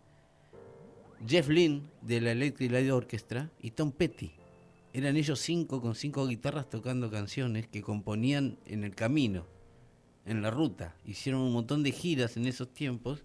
Jeff 1.27 1.49
Lynne, 1.49 1.83
de 2.03 2.21
la 2.21 2.33
Electric 2.33 2.71
Light 2.71 2.91
Orchestra, 2.91 3.51
y 3.61 3.71
Tom 3.71 3.93
Petty. 3.93 4.33
Eran 4.93 5.17
ellos 5.17 5.39
cinco 5.41 5.81
con 5.81 5.95
cinco 5.95 6.27
guitarras 6.27 6.69
tocando 6.71 7.11
canciones 7.11 7.67
que 7.69 7.83
componían 7.83 8.59
en 8.67 8.83
el 8.85 8.95
camino, 8.95 9.47
en 10.25 10.43
la 10.43 10.51
ruta. 10.51 10.95
Hicieron 11.05 11.43
un 11.43 11.53
montón 11.53 11.83
de 11.83 11.93
giras 11.93 12.37
en 12.37 12.47
esos 12.47 12.73
tiempos, 12.73 13.23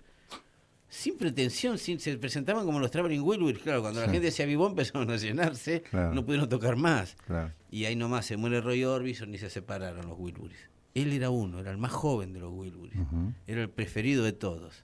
sin 0.90 1.18
pretensión, 1.18 1.78
sin, 1.78 2.00
se 2.02 2.18
presentaban 2.18 2.66
como 2.66 2.80
los 2.80 2.92
Traveling 2.92 3.22
Wilburys. 3.22 3.60
Claro, 3.62 3.82
cuando 3.82 4.02
la 4.02 4.10
gente 4.12 4.30
se 4.32 4.44
avivó 4.44 4.68
empezaron 4.68 5.10
a 5.10 5.16
llenarse, 5.16 5.82
Claro. 5.84 6.14
no 6.14 6.26
pudieron 6.26 6.50
tocar 6.50 6.76
más. 6.76 7.16
Claro. 7.26 7.54
Y 7.70 7.86
ahí 7.86 7.96
nomás 7.96 8.26
se 8.26 8.36
muere 8.36 8.60
Roy 8.60 8.84
Orbison 8.84 9.34
y 9.34 9.38
se 9.38 9.50
separaron 9.50 10.08
los 10.10 10.20
Wilburys. 10.20 10.70
Él 10.94 11.14
era 11.14 11.30
uno, 11.30 11.60
era 11.60 11.72
el 11.72 11.78
más 11.78 11.94
joven 11.94 12.34
de 12.34 12.42
los 12.42 12.52
Wilburys. 12.52 13.00
Era 13.48 13.62
el 13.62 13.70
preferido 13.70 14.26
de 14.26 14.34
todos. 14.34 14.84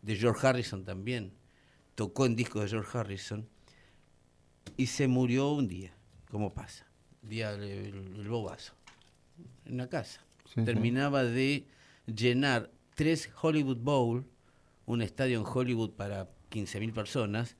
De 0.00 0.16
George 0.16 0.46
Harrison 0.46 0.84
también. 0.84 1.32
Tocó 1.94 2.26
en 2.26 2.36
discos 2.36 2.62
de 2.62 2.68
George 2.68 2.98
Harrison. 2.98 3.48
Y 4.76 4.86
se 4.86 5.08
murió 5.08 5.50
un 5.50 5.68
día, 5.68 5.92
como 6.30 6.54
pasa. 6.54 6.86
Día 7.22 7.52
el, 7.52 8.26
bobazo. 8.28 8.74
En 9.64 9.76
la 9.76 9.88
casa. 9.88 10.20
Sí, 10.46 10.52
sí. 10.56 10.64
Terminaba 10.64 11.24
de 11.24 11.66
llenar 12.06 12.70
tres 12.94 13.30
Hollywood 13.40 13.78
Bowl, 13.78 14.24
un 14.86 15.02
estadio 15.02 15.38
en 15.38 15.46
Hollywood 15.46 15.90
para 15.92 16.30
15.000 16.50 16.92
personas, 16.92 17.56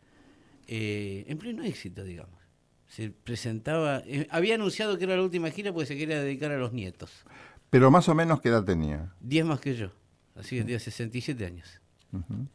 eh, 0.66 1.25
en 1.27 1.38
pleno 1.38 1.62
éxito, 1.64 2.05
digamos. 2.05 2.40
Se 2.88 3.11
presentaba, 3.11 4.03
eh, 4.07 4.27
había 4.31 4.55
anunciado 4.55 4.99
que 4.99 5.05
era 5.05 5.16
la 5.16 5.23
última 5.23 5.51
gira 5.51 5.73
porque 5.73 5.87
se 5.87 5.97
quería 5.97 6.23
dedicar 6.23 6.53
a 6.53 6.59
los 6.59 6.73
nietos. 6.73 7.25
Pero 7.71 7.90
más 7.90 8.09
o 8.09 8.14
menos, 8.14 8.40
¿qué 8.40 8.51
edad 8.51 8.64
tenía? 8.64 9.14
10 9.21 9.47
más 9.47 9.61
que 9.61 9.75
yo. 9.75 9.90
Así 10.35 10.57
que 10.57 10.62
tenía 10.62 10.79
67 10.79 11.47
años. 11.47 11.81
Ujú. 12.12 12.47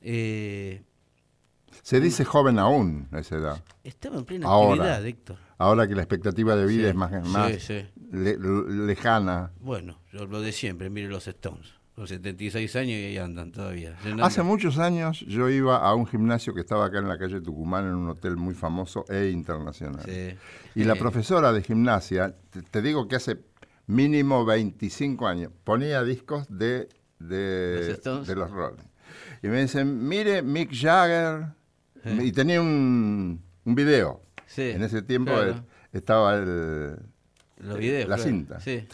Eh, 0.00 0.82
Se 1.82 2.00
dice 2.00 2.24
joven 2.24 2.58
aún 2.58 3.08
a 3.12 3.18
esa 3.20 3.36
edad. 3.36 3.64
estaba 3.82 4.18
en 4.18 4.24
plena 4.24 4.46
Ahora. 4.48 4.74
actividad, 4.74 5.06
Héctor. 5.06 5.36
Ahora 5.58 5.86
que 5.88 5.94
la 5.94 6.02
expectativa 6.02 6.56
de 6.56 6.66
vida 6.66 6.82
Sí, 6.84 6.88
es 6.88 6.94
más, 6.94 7.10
sí, 7.24 7.30
más 7.30 7.52
sí. 7.62 7.86
le- 8.12 8.38
lejana. 8.86 9.52
Bueno, 9.60 9.98
yo 10.12 10.26
lo 10.26 10.40
de 10.40 10.52
siempre, 10.52 10.90
mire 10.90 11.08
los 11.08 11.26
Stones. 11.28 11.72
Con 11.94 12.08
76 12.08 12.74
años 12.74 12.90
y 12.98 13.04
ahí 13.04 13.18
andan 13.18 13.52
todavía. 13.52 13.96
llenando. 14.02 14.24
Hace 14.24 14.42
muchos 14.42 14.78
años 14.78 15.20
yo 15.28 15.48
iba 15.48 15.76
a 15.76 15.94
un 15.94 16.06
gimnasio 16.08 16.52
que 16.52 16.60
estaba 16.60 16.86
acá 16.86 16.98
en 16.98 17.06
la 17.06 17.16
calle 17.18 17.40
Tucumán, 17.40 17.86
en 17.86 17.94
un 17.94 18.08
hotel 18.08 18.36
muy 18.36 18.54
famoso 18.54 19.04
e 19.08 19.28
internacional. 19.30 20.04
Y 20.74 20.82
la 20.82 20.94
Eh, 20.94 20.96
profesora 20.96 21.52
de 21.52 21.62
gimnasia, 21.62 22.34
te, 22.50 22.62
te 22.62 22.82
digo 22.82 23.06
que 23.06 23.14
hace 23.14 23.38
mínimo 23.86 24.44
25 24.44 25.28
años, 25.28 25.52
ponía 25.62 26.02
discos 26.02 26.46
de, 26.48 26.88
de, 27.20 27.96
¿Los 28.04 28.26
de 28.26 28.34
los 28.34 28.50
Rolling. 28.50 28.82
Y 29.44 29.46
me 29.48 29.60
dicen, 29.62 30.08
mire 30.08 30.42
Mick 30.42 30.70
Jagger. 30.74 31.46
Y 32.22 32.32
tenía 32.32 32.60
un, 32.60 33.42
un 33.64 33.74
video. 33.74 34.22
Sí, 34.46 34.62
en 34.70 34.82
ese 34.82 35.02
tiempo 35.02 35.32
claro. 35.32 35.50
eh, 35.52 35.62
estaba 35.92 36.36
el, 36.36 36.96
Los 37.58 37.78
videos. 37.78 38.08
la 38.08 38.16
claro. 38.16 38.30
cinta. 38.30 38.60
Sí. 38.60 38.86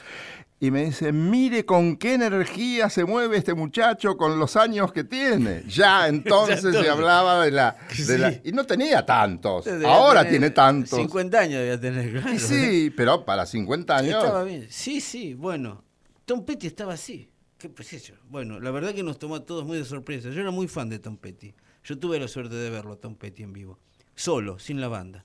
Y 0.63 0.71
me 0.71 0.85
dice, 0.85 1.11
mire 1.11 1.65
con 1.65 1.97
qué 1.97 2.15
energía 2.15 2.91
se 2.91 3.07
mueve 3.07 3.39
este 3.39 3.55
muchacho 3.55 4.19
con 4.19 4.39
los 4.39 4.57
años 4.57 4.93
que 4.93 5.05
tiene. 5.05 5.65
Ya 5.69 6.07
entonces 6.07 6.61
se 6.61 6.89
hablaba 6.89 7.45
de 7.45 7.51
la, 7.51 7.77
de 8.07 8.19
la- 8.19 8.31
Sí. 8.33 8.41
Y 8.45 8.53
no 8.53 8.65
tenía 8.65 9.05
tantos. 9.07 9.67
Ahora 9.87 10.29
tiene 10.29 10.51
tantos. 10.51 10.99
50 10.99 11.39
años 11.39 11.61
debía 11.61 11.81
tener, 11.81 12.13
claro. 12.21 12.39
Sí, 12.39 12.93
pero 12.95 13.25
para 13.25 13.47
50 13.47 13.97
años. 13.97 14.23
Estaba 14.23 14.45
bien. 14.45 14.67
Sí, 14.69 15.01
sí, 15.01 15.33
bueno. 15.35 15.83
Tom 16.27 16.45
Petty 16.45 16.67
estaba 16.67 16.93
así. 16.93 17.31
¿Qué 17.59 17.69
pues 17.71 17.93
eso? 17.95 18.13
Bueno, 18.29 18.61
la 18.61 18.71
verdad 18.71 18.95
que 18.95 19.03
nos 19.03 19.19
tomó 19.19 19.37
a 19.37 19.45
todos 19.45 19.65
muy 19.65 19.79
de 19.79 19.85
sorpresa. 19.85 20.29
Yo 20.31 20.41
era 20.43 20.51
muy 20.51 20.69
fan 20.69 20.89
de 20.91 20.99
Tom 20.99 21.17
Petty. 21.17 21.55
Yo 21.85 21.99
tuve 21.99 22.19
la 22.21 22.29
suerte 22.29 22.55
de 22.55 22.71
verlo 22.71 22.93
a 22.93 22.97
Tom 23.01 23.15
Petty 23.17 23.43
en 23.43 23.53
vivo. 23.53 23.79
Solo, 24.15 24.59
sin 24.59 24.81
la 24.81 24.89
banda. 24.89 25.25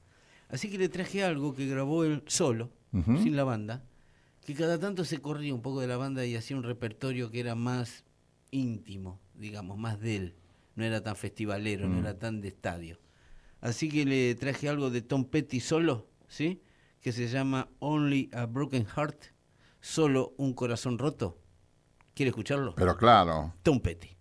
Así 0.50 0.70
que 0.70 0.78
le 0.78 0.90
traje 0.90 1.24
algo 1.24 1.54
que 1.54 1.66
grabó 1.68 2.04
él 2.04 2.24
solo, 2.28 2.72
sin 2.94 3.36
la 3.36 3.44
banda, 3.44 3.84
que 4.46 4.54
cada 4.54 4.80
tanto 4.80 5.04
se 5.04 5.20
corría 5.20 5.54
un 5.54 5.62
poco 5.62 5.82
de 5.82 5.88
la 5.88 5.98
banda 5.98 6.26
y 6.26 6.36
hacía 6.36 6.56
un 6.56 6.64
repertorio 6.64 7.30
que 7.32 7.40
era 7.42 7.56
más 7.56 8.06
íntimo, 8.52 9.20
digamos, 9.34 9.78
más 9.78 10.00
de 10.00 10.16
él. 10.16 10.36
No 10.76 10.86
era 10.86 11.02
tan 11.02 11.16
festivalero, 11.16 11.88
no 11.90 11.96
Mm. 11.98 12.00
era 12.00 12.18
tan 12.20 12.42
de 12.42 12.48
estadio. 12.50 13.00
Así 13.60 13.90
que 13.90 14.06
le 14.06 14.36
traje 14.36 14.70
algo 14.70 14.90
de 14.92 15.02
Tom 15.02 15.26
Petty 15.26 15.60
solo, 15.60 16.08
¿sí? 16.28 16.62
Que 17.02 17.12
se 17.12 17.28
llama 17.28 17.70
Only 17.80 18.30
a 18.34 18.46
Broken 18.46 18.86
Heart, 18.86 19.26
solo 19.82 20.34
un 20.38 20.54
corazón 20.54 20.98
roto. 21.00 21.38
¿Quiere 22.14 22.30
escucharlo? 22.30 22.76
Pero 22.76 22.96
claro. 22.96 23.56
Tom 23.64 23.80
Petty. 23.82 24.16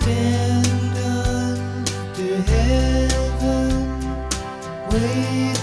stand 0.00 0.96
unto 0.98 2.42
heaven, 2.50 3.88
waiting. 4.90 5.59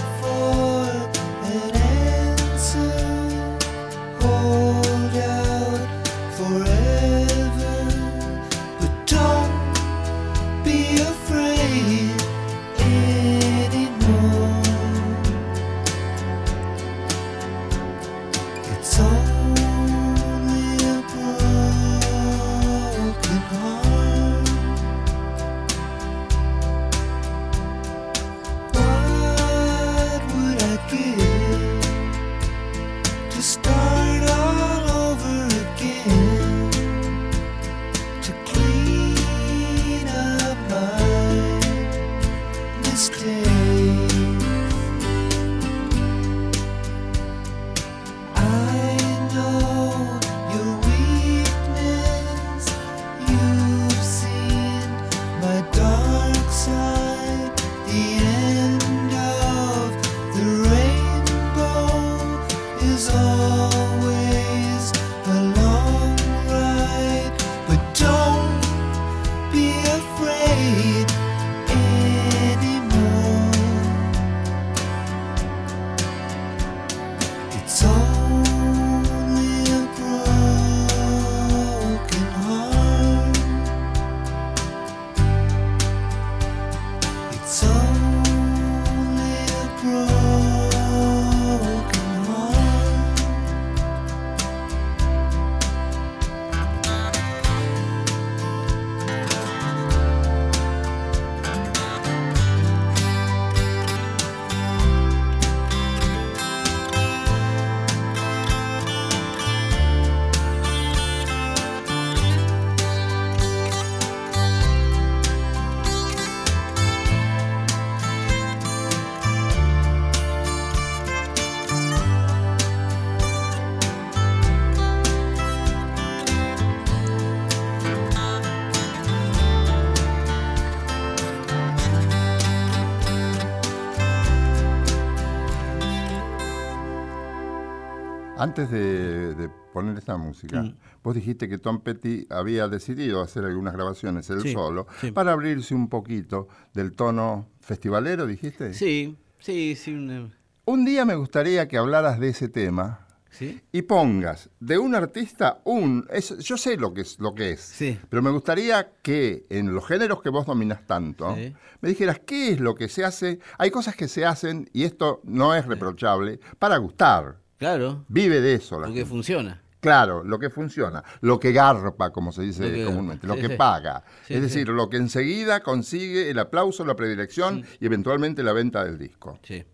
Antes 138.38 138.70
de, 138.70 139.34
de 139.34 139.48
poner 139.72 139.98
esta 139.98 140.16
música, 140.16 140.62
Mm. 140.62 140.76
vos 141.02 141.14
dijiste 141.14 141.48
que 141.48 141.58
Tom 141.58 141.80
Petty 141.80 142.26
había 142.30 142.68
decidido 142.68 143.20
hacer 143.20 143.44
algunas 143.44 143.74
grabaciones 143.74 144.30
él 144.30 144.40
Sí, 144.42 144.52
solo 144.52 144.86
sí. 145.00 145.10
para 145.10 145.32
abrirse 145.32 145.74
un 145.74 145.88
poquito 145.88 146.46
del 146.72 146.92
tono 146.92 147.48
festivalero, 147.60 148.26
dijiste. 148.26 148.74
Sí, 148.74 149.18
sí, 149.40 149.74
sí. 149.76 149.92
una- 149.92 150.30
Un 150.66 150.84
día 150.84 151.04
me 151.04 151.16
gustaría 151.16 151.66
que 151.66 151.78
hablaras 151.78 152.20
de 152.20 152.28
ese 152.28 152.48
tema 152.48 153.06
¿Sí? 153.30 153.60
y 153.72 153.82
pongas 153.82 154.50
de 154.60 154.78
un 154.78 154.94
artista 154.94 155.60
un 155.64 156.06
es- 156.10 156.38
yo 156.38 156.56
sé 156.56 156.76
lo 156.76 156.92
que 156.94 157.00
es 157.02 157.18
lo 157.18 157.34
que 157.34 157.52
es 157.52 157.60
Sí. 157.60 157.98
pero 158.08 158.22
me 158.22 158.30
gustaría 158.30 158.92
que 159.02 159.46
en 159.50 159.74
los 159.74 159.86
géneros 159.86 160.22
que 160.22 160.28
vos 160.30 160.46
dominas 160.46 160.86
tanto 160.86 161.34
Sí. 161.34 161.54
me 161.80 161.88
dijeras 161.88 162.20
qué 162.20 162.52
es 162.52 162.60
lo 162.60 162.74
que 162.74 162.88
se 162.88 163.04
hace 163.04 163.38
hay 163.58 163.70
cosas 163.70 163.96
que 163.96 164.08
se 164.08 164.24
hacen 164.24 164.68
y 164.72 164.84
esto 164.84 165.20
no 165.24 165.54
es 165.54 165.66
reprochable 165.66 166.38
para 166.58 166.76
gustar 166.78 167.36
Claro, 167.58 168.04
vive 168.08 168.40
de 168.40 168.54
eso 168.54 168.76
la 168.76 168.86
porque 168.86 169.00
gente. 169.00 169.10
funciona. 169.10 169.62
Claro, 169.80 170.24
lo 170.24 170.38
que 170.40 170.50
funciona, 170.50 171.04
lo 171.20 171.38
que 171.38 171.52
garpa, 171.52 172.10
como 172.10 172.32
se 172.32 172.42
dice 172.42 172.68
Lo 172.68 172.74
que 172.74 172.84
comúnmente, 172.84 173.26
lo 173.28 173.34
sí, 173.34 173.40
que 173.42 173.48
sí. 173.48 173.54
paga. 173.56 174.02
Sí, 174.26 174.34
es 174.34 174.42
decir, 174.42 174.68
lo 174.68 174.88
que 174.90 174.96
enseguida 174.96 175.60
consigue 175.62 176.30
el 176.30 176.38
aplauso, 176.40 176.84
la 176.84 176.96
predilección 176.96 177.64
y 177.78 177.86
eventualmente 177.86 178.42
la 178.42 178.52
venta 178.52 178.84
del 178.84 178.98
disco. 178.98 179.38
Sí. 179.44 179.64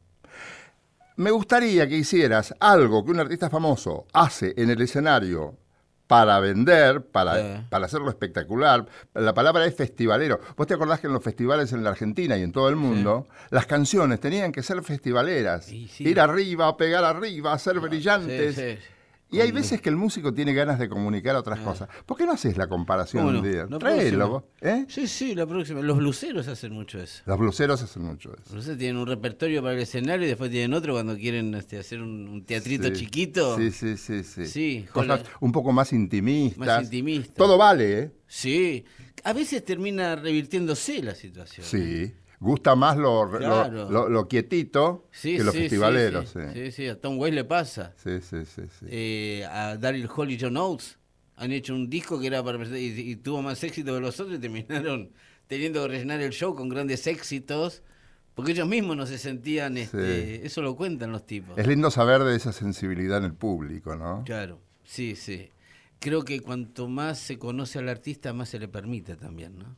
Me 1.16 1.30
gustaría 1.30 1.88
que 1.88 1.96
hicieras 1.96 2.54
algo 2.60 3.04
que 3.04 3.12
un 3.12 3.20
artista 3.20 3.48
famoso 3.48 4.06
hace 4.12 4.52
en 4.56 4.68
el 4.70 4.80
escenario 4.82 5.56
para 6.06 6.38
vender, 6.40 7.02
para, 7.02 7.36
Sí. 7.36 7.64
para 7.70 7.86
hacerlo 7.86 8.10
espectacular. 8.10 8.86
La 9.14 9.32
palabra 9.34 9.64
es 9.64 9.74
festivalero. 9.74 10.38
¿Vos 10.56 10.66
te 10.66 10.74
acordás 10.74 11.00
que 11.00 11.06
en 11.06 11.12
los 11.14 11.22
festivales 11.22 11.72
en 11.72 11.82
la 11.82 11.90
Argentina 11.90 12.36
y 12.36 12.42
en 12.42 12.52
todo 12.52 12.68
el 12.68 12.76
mundo, 12.76 13.26
las 13.50 13.66
canciones 13.66 14.20
tenían 14.20 14.52
que 14.52 14.62
ser 14.62 14.82
festivaleras? 14.82 15.64
Sí. 15.66 15.88
Ir 16.00 16.20
arriba, 16.20 16.76
pegar 16.76 17.04
arriba, 17.04 17.58
ser 17.58 17.80
brillantes. 17.80 18.78
Y 19.30 19.40
hay 19.40 19.50
veces 19.50 19.80
que 19.80 19.88
el 19.88 19.96
músico 19.96 20.32
tiene 20.32 20.54
ganas 20.54 20.78
de 20.78 20.88
comunicar 20.88 21.34
otras 21.34 21.58
cosas. 21.58 21.88
¿Por 22.06 22.16
qué 22.16 22.24
no 22.24 22.32
haces 22.32 22.56
la 22.56 22.68
comparación 22.68 23.26
un 23.26 23.42
día? 23.42 23.66
Tráelo, 23.66 24.48
¿eh? 24.60 24.84
Sí, 24.88 25.08
sí, 25.08 25.34
la 25.34 25.44
próxima. 25.46 25.80
Los 25.80 25.96
bluseros 25.96 26.46
hacen 26.46 26.72
mucho 26.72 27.00
eso. 27.00 27.22
Los 27.26 27.38
bluseros 27.38 27.82
hacen 27.82 28.02
mucho 28.04 28.30
eso. 28.32 28.42
Los 28.44 28.52
bluseros 28.52 28.78
tienen 28.78 28.96
un 28.98 29.06
repertorio 29.08 29.60
para 29.60 29.74
el 29.74 29.80
escenario 29.80 30.24
y 30.26 30.28
después 30.28 30.50
tienen 30.52 30.72
otro 30.74 30.92
cuando 30.92 31.16
quieren 31.16 31.52
este, 31.56 31.78
hacer 31.78 32.00
un, 32.00 32.28
un 32.28 32.44
teatrito 32.44 32.86
Sí. 32.88 32.92
chiquito. 32.94 33.56
Sí, 33.58 33.70
sí, 33.72 33.96
sí. 33.96 34.22
Sí, 34.46 34.86
Cosas 34.92 35.22
un 35.40 35.50
poco 35.50 35.72
más 35.72 35.92
intimistas. 35.92 36.58
Más 36.66 36.84
intimistas. 36.84 37.34
Todo 37.34 37.58
vale, 37.58 37.98
¿eh? 37.98 38.12
Sí. 38.28 38.84
A 39.24 39.32
veces 39.32 39.64
termina 39.64 40.14
revirtiéndose 40.16 41.02
la 41.02 41.14
situación. 41.14 41.66
Sí. 41.66 42.12
Gusta 42.40 42.74
más 42.74 42.96
lo, 42.96 43.24
lo- 43.26 43.38
Claro. 43.38 43.90
lo- 43.90 44.08
lo 44.08 44.28
quietito 44.28 45.08
Sí, 45.12 45.36
que 45.36 45.44
los 45.44 45.54
sí, 45.54 45.60
festivaleros. 45.62 46.30
Sí, 46.30 46.40
Sí, 46.52 46.72
sí, 46.72 46.88
a 46.88 47.00
Tom 47.00 47.18
Waits 47.18 47.34
le 47.34 47.44
pasa. 47.44 47.94
sí, 47.96 48.20
sí. 48.20 48.44
sí, 48.44 48.62
sí. 48.78 48.86
Eh, 48.88 49.44
a 49.50 49.76
Daryl 49.76 50.08
Hall 50.14 50.30
y 50.30 50.38
John 50.40 50.56
Oates 50.56 50.98
han 51.36 51.52
hecho 51.52 51.74
un 51.74 51.88
disco 51.90 52.20
que 52.20 52.26
era 52.28 52.42
para 52.44 52.58
y, 52.78 52.86
y 53.10 53.16
tuvo 53.16 53.42
más 53.42 53.62
éxito 53.64 53.94
que 53.94 54.00
los 54.00 54.18
otros 54.20 54.36
y 54.36 54.40
terminaron 54.40 55.10
teniendo 55.46 55.82
que 55.82 55.88
rellenar 55.88 56.20
el 56.20 56.32
show 56.32 56.54
con 56.54 56.68
grandes 56.68 57.06
éxitos 57.06 57.82
porque 58.34 58.52
ellos 58.52 58.66
mismos 58.68 58.96
no 58.96 59.06
se 59.06 59.18
sentían 59.18 59.76
este, 59.76 60.44
eso 60.46 60.60
lo 60.62 60.74
cuentan 60.76 61.12
los 61.12 61.24
tipos 61.26 61.56
Es 61.58 61.66
lindo 61.66 61.90
saber 61.90 62.22
de 62.24 62.34
esa 62.36 62.52
sensibilidad 62.52 63.18
en 63.18 63.24
el 63.24 63.34
público, 63.34 63.94
¿no? 63.96 64.22
claro 64.24 64.60
sí 64.84 65.16
sí 65.16 65.50
creo 65.98 66.24
que 66.24 66.40
cuanto 66.40 66.88
más 66.88 67.18
se 67.18 67.38
conoce 67.38 67.78
al 67.78 67.88
artista 67.88 68.32
más 68.32 68.48
se 68.48 68.58
le 68.58 68.68
permite 68.68 69.16
también 69.16 69.58
no 69.58 69.76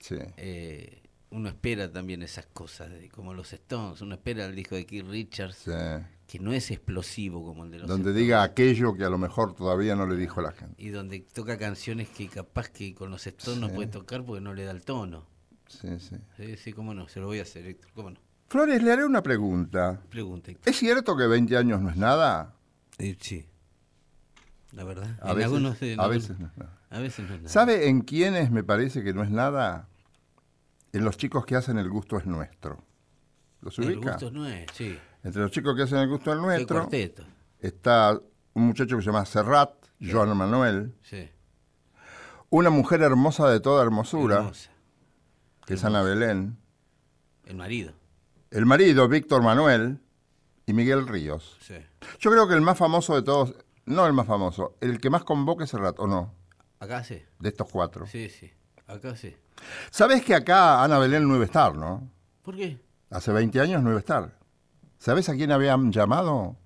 Sí. 0.00 0.16
Eh, 0.36 1.02
uno 1.30 1.48
espera 1.48 1.90
también 1.92 2.22
esas 2.22 2.46
cosas 2.46 2.90
de- 2.90 3.08
como 3.10 3.34
los 3.34 3.52
Stones 3.52 4.00
uno 4.00 4.14
espera 4.14 4.46
el 4.46 4.54
disco 4.54 4.74
de 4.76 4.86
Keith 4.86 5.06
Richards 5.06 5.56
sí. 5.58 5.70
que 6.26 6.38
no 6.38 6.52
es 6.52 6.70
explosivo 6.70 7.44
como 7.44 7.64
el 7.64 7.70
de 7.70 7.78
los 7.80 7.88
Donde 7.88 8.10
Stones. 8.10 8.22
diga 8.22 8.42
aquello 8.42 8.94
que 8.94 9.04
a 9.04 9.10
lo 9.10 9.18
mejor 9.18 9.54
todavía 9.54 9.94
no 9.94 10.06
le 10.06 10.16
dijo 10.16 10.40
la 10.40 10.52
gente. 10.52 10.74
y 10.82 10.88
donde 10.88 11.20
toca 11.20 11.58
canciones 11.58 12.08
que 12.08 12.28
capaz 12.28 12.68
que 12.70 12.94
con 12.94 13.10
los 13.10 13.26
Stones 13.26 13.60
no 13.60 13.68
Sí. 13.68 13.74
puede 13.74 13.88
tocar 13.88 14.24
porque 14.24 14.40
no 14.40 14.54
le 14.54 14.64
da 14.64 14.70
el 14.72 14.82
tono. 14.84 15.26
Sí, 15.66 15.88
sí. 16.00 16.16
Sí, 16.38 16.56
sí, 16.56 16.72
cómo 16.72 16.94
no, 16.94 17.08
se 17.08 17.20
lo 17.20 17.26
voy 17.26 17.40
a 17.40 17.42
hacer, 17.42 17.66
Héctor, 17.66 17.90
cómo 17.94 18.10
no. 18.10 18.20
Flores, 18.48 18.82
le 18.82 18.90
haré 18.90 19.04
una 19.04 19.22
pregunta. 19.22 20.00
Pregunta, 20.08 20.50
Héctor. 20.50 20.70
¿Es 20.70 20.78
cierto 20.78 21.14
que 21.14 21.26
20 21.26 21.54
años 21.58 21.82
no 21.82 21.90
es 21.90 21.96
nada? 21.98 22.54
Eh, 22.96 23.16
sí, 23.20 23.44
la 24.72 24.84
verdad. 24.84 25.18
A 25.22 25.30
En 25.32 25.36
veces, 25.36 25.44
algunos, 25.44 25.82
en 25.82 26.00
a 26.00 26.04
algunos- 26.04 26.22
veces 26.28 26.38
no 26.40 26.46
es 26.46 26.56
nada. 26.56 26.78
a 26.90 26.98
veces 27.00 27.18
no 27.28 27.34
es 27.34 27.40
nada. 27.42 27.48
¿Sabe 27.52 27.88
en 27.88 28.00
quiénes 28.00 28.50
me 28.50 28.64
parece 28.64 29.02
que 29.04 29.12
no 29.12 29.22
es 29.22 29.30
nada? 29.30 29.88
En 30.98 31.04
los 31.04 31.16
chicos 31.16 31.46
que 31.46 31.54
hacen 31.54 31.78
El 31.78 31.88
gusto 31.88 32.16
es 32.18 32.26
nuestro. 32.26 32.82
¿Los 33.60 33.78
El 33.78 33.86
ubica? 33.98 34.12
gusto 34.12 34.30
no 34.32 34.46
es, 34.48 34.66
sí. 34.74 34.98
Entre 35.22 35.40
los 35.42 35.50
chicos 35.52 35.76
que 35.76 35.82
hacen 35.82 35.98
El 35.98 36.08
gusto 36.08 36.32
es 36.32 36.38
nuestro 36.40 36.88
está 37.60 38.18
un 38.54 38.66
muchacho 38.66 38.96
que 38.96 39.02
se 39.02 39.06
llama 39.06 39.24
Serrat, 39.24 39.70
Joan 40.00 40.36
Manuel, 40.36 40.94
Sí. 41.02 41.28
una 42.50 42.70
mujer 42.70 43.02
hermosa 43.02 43.48
de 43.48 43.60
toda 43.60 43.82
hermosura, 43.84 44.36
Hermosa. 44.38 44.70
que 45.66 45.74
es 45.74 45.84
Ana 45.84 46.02
Belén, 46.02 46.56
El 47.44 47.56
marido. 47.56 47.92
el 48.50 48.66
marido 48.66 49.06
Víctor 49.08 49.42
Manuel 49.42 50.00
y 50.66 50.72
Miguel 50.72 51.06
Ríos. 51.06 51.56
Sí. 51.60 51.74
Yo 52.18 52.30
creo 52.32 52.48
que 52.48 52.54
el 52.54 52.60
más 52.60 52.76
famoso 52.78 53.14
de 53.14 53.22
todos, 53.22 53.54
no 53.86 54.04
el 54.06 54.12
más 54.12 54.26
famoso, 54.26 54.76
el 54.80 54.98
que 55.00 55.10
más 55.10 55.22
convoca 55.24 55.62
es 55.64 55.70
Serrat, 55.70 55.98
¿o 56.00 56.06
no? 56.08 56.32
Acá 56.80 57.04
sí. 57.04 57.22
De 57.38 57.48
estos 57.50 57.68
cuatro. 57.70 58.06
Sí, 58.08 58.28
sí. 58.30 58.50
Acá 58.88 59.14
sí. 59.14 59.36
¿Sabes 59.90 60.24
que 60.24 60.34
acá 60.34 60.82
Ana 60.82 60.98
Belén 60.98 61.28
no 61.28 61.34
iba 61.34 61.44
a 61.44 61.46
estar, 61.46 61.76
no? 61.76 62.10
¿Por 62.42 62.56
qué? 62.56 62.80
Hace 63.10 63.32
20 63.32 63.60
años 63.60 63.82
no 63.82 63.90
iba 63.90 63.98
a 63.98 64.00
estar. 64.00 64.38
¿Sabes 64.98 65.28
a 65.28 65.34
quién 65.34 65.52
habían 65.52 65.92
llamado? 65.92 66.56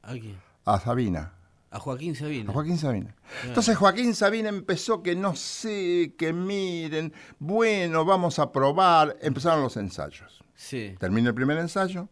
¿A 0.00 0.12
quién? 0.12 0.40
A 0.64 0.78
Sabina. 0.78 1.34
A 1.72 1.80
Joaquín 1.80 2.14
Sabina. 2.14 2.50
A 2.50 2.52
Joaquín 2.52 2.78
Sabina. 2.78 3.16
Entonces 3.44 3.76
Joaquín 3.76 4.14
Sabina 4.14 4.48
empezó 4.48 5.02
que 5.02 5.16
no 5.16 5.34
sé, 5.34 6.14
que 6.16 6.32
miren, 6.32 7.12
bueno, 7.40 8.04
vamos 8.04 8.38
a 8.38 8.52
probar. 8.52 9.16
Empezaron 9.20 9.62
los 9.62 9.76
ensayos. 9.76 10.44
Sí. 10.54 10.94
Termina 11.00 11.30
el 11.30 11.34
primer 11.34 11.58
ensayo. 11.58 12.08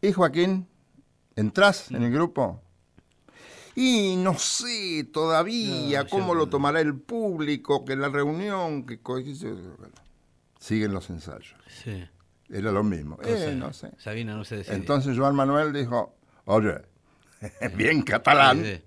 Y 0.00 0.12
Joaquín, 0.12 0.68
¿entrás 1.34 1.90
en 1.90 2.04
el 2.04 2.12
grupo? 2.12 2.62
Y 3.74 4.16
no 4.16 4.38
sé 4.38 5.04
todavía 5.12 6.02
No, 6.04 6.08
cómo 6.10 6.34
lo 6.34 6.48
tomará 6.48 6.80
el 6.80 6.94
público, 6.94 7.84
que 7.84 7.96
la 7.96 8.08
reunión, 8.08 8.84
que... 8.84 8.98
siguen 10.58 10.92
los 10.92 11.08
ensayos. 11.10 11.54
Sí. 11.68 12.04
Era 12.50 12.70
lo 12.70 12.82
mismo. 12.84 13.18
Eh, 13.24 13.54
no 13.56 13.72
sé. 13.72 13.90
Sabina 13.98 14.36
no 14.36 14.44
se 14.44 14.58
decide. 14.58 14.74
Entonces 14.76 15.16
Joan 15.16 15.34
Manuel 15.34 15.72
dijo, 15.72 16.14
oye, 16.44 16.82
bien 17.76 18.02
catalán, 18.02 18.62
Sí, 18.62 18.74
sí. 18.74 18.82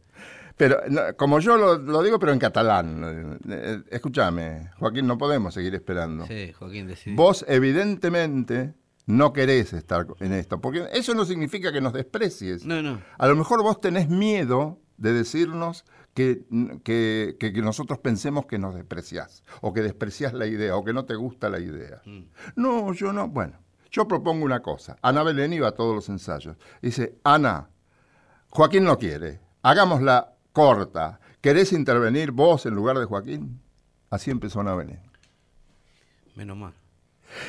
pero 0.56 0.78
no, 0.88 1.02
como 1.18 1.40
yo 1.40 1.58
lo, 1.58 1.78
lo 1.80 2.04
digo, 2.04 2.20
pero 2.20 2.32
en 2.32 2.40
catalán. 2.40 3.40
Eh, 3.50 3.82
escúchame, 3.90 4.70
Joaquín, 4.78 5.08
no 5.08 5.18
podemos 5.18 5.54
seguir 5.54 5.74
esperando. 5.74 6.28
Sí, 6.28 6.54
Joaquín 6.54 6.88
decidió. 6.88 7.18
Vos 7.18 7.44
evidentemente 7.48 8.76
no 9.06 9.34
querés 9.34 9.74
estar 9.74 10.08
en 10.20 10.34
esto, 10.34 10.60
porque 10.62 10.88
eso 10.94 11.14
no 11.14 11.26
significa 11.26 11.72
que 11.72 11.82
nos 11.82 11.94
desprecies. 11.94 12.66
No, 12.66 12.82
no. 12.82 13.02
A 13.18 13.28
lo 13.28 13.36
mejor 13.36 13.62
vos 13.64 13.80
tenés 13.82 14.10
miedo 14.10 14.80
de 14.98 15.14
decirnos 15.14 15.86
que, 16.14 16.46
que- 16.84 17.36
que- 17.40 17.52
que 17.54 17.62
nosotros 17.62 18.00
pensemos 18.00 18.46
que 18.46 18.58
nos 18.58 18.74
despreciás, 18.74 19.44
o 19.62 19.74
que 19.74 19.82
despreciás 19.82 20.34
la 20.34 20.48
idea, 20.48 20.76
o 20.76 20.84
que 20.86 20.94
no 20.94 21.06
te 21.06 21.16
gusta 21.16 21.50
la 21.50 21.60
idea. 21.60 22.02
Mm. 22.06 22.24
No, 22.56 22.94
yo 22.94 23.12
no. 23.14 23.28
Bueno, 23.28 23.60
yo 23.92 24.08
propongo 24.08 24.46
una 24.46 24.62
cosa. 24.62 24.96
Ana 25.02 25.24
Belén 25.24 25.54
iba 25.54 25.68
a 25.68 25.74
todos 25.74 25.94
los 25.94 26.08
ensayos. 26.10 26.58
Dice, 26.82 27.18
Ana, 27.24 27.70
Joaquín 28.50 28.86
no 28.86 28.98
quiere, 28.98 29.42
hagámosla 29.62 30.34
corta. 30.54 31.20
¿Querés 31.42 31.74
intervenir 31.74 32.32
vos 32.32 32.66
en 32.66 32.74
lugar 32.74 32.98
de 32.98 33.06
Joaquín? 33.06 33.62
Así 34.10 34.32
empezó 34.32 34.62
Ana 34.62 34.74
Belén. 34.76 35.02
Menos 36.36 36.58
mal. 36.58 36.74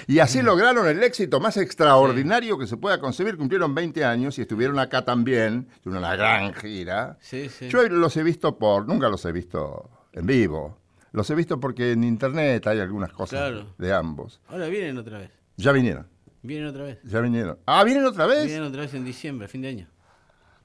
Y 0.06 0.18
así 0.18 0.42
lograron 0.42 0.86
el 0.88 1.02
éxito 1.02 1.40
más 1.40 1.56
extraordinario 1.56 2.58
que 2.58 2.66
se 2.66 2.76
pueda 2.76 2.98
concebir. 3.00 3.36
Cumplieron 3.36 3.74
20 3.74 4.04
años 4.04 4.38
y 4.38 4.42
estuvieron 4.42 4.78
acá 4.78 5.04
también, 5.04 5.68
tuvieron 5.82 6.04
una 6.04 6.16
gran 6.16 6.52
gira. 6.54 7.16
Sí, 7.20 7.48
sí. 7.48 7.68
Yo 7.68 7.82
los 7.88 8.16
he 8.16 8.22
visto 8.22 8.58
por, 8.58 8.86
nunca 8.88 9.08
los 9.08 9.24
he 9.24 9.32
visto 9.32 9.90
en 10.12 10.26
vivo. 10.26 10.78
Los 11.12 11.30
he 11.30 11.34
visto 11.34 11.58
porque 11.60 11.92
en 11.92 12.04
internet 12.04 12.66
hay 12.66 12.80
algunas 12.80 13.12
cosas 13.12 13.38
Claro. 13.40 13.74
de 13.78 13.92
ambos. 13.92 14.40
Ahora 14.48 14.68
vienen 14.68 14.98
otra 14.98 15.18
vez. 15.18 15.30
Ya 15.56 15.72
vinieron, 15.72 16.06
Vienen 16.42 16.68
otra 16.68 16.84
vez. 16.84 16.98
ya 17.04 17.20
vinieron. 17.20 17.58
Ah, 17.64 17.82
¿vienen 17.84 18.04
otra 18.04 18.26
vez? 18.26 18.44
Vienen 18.46 18.64
otra 18.64 18.82
vez 18.82 18.92
en 18.94 19.04
diciembre, 19.04 19.48
fin 19.48 19.62
de 19.62 19.68
año. 19.68 19.88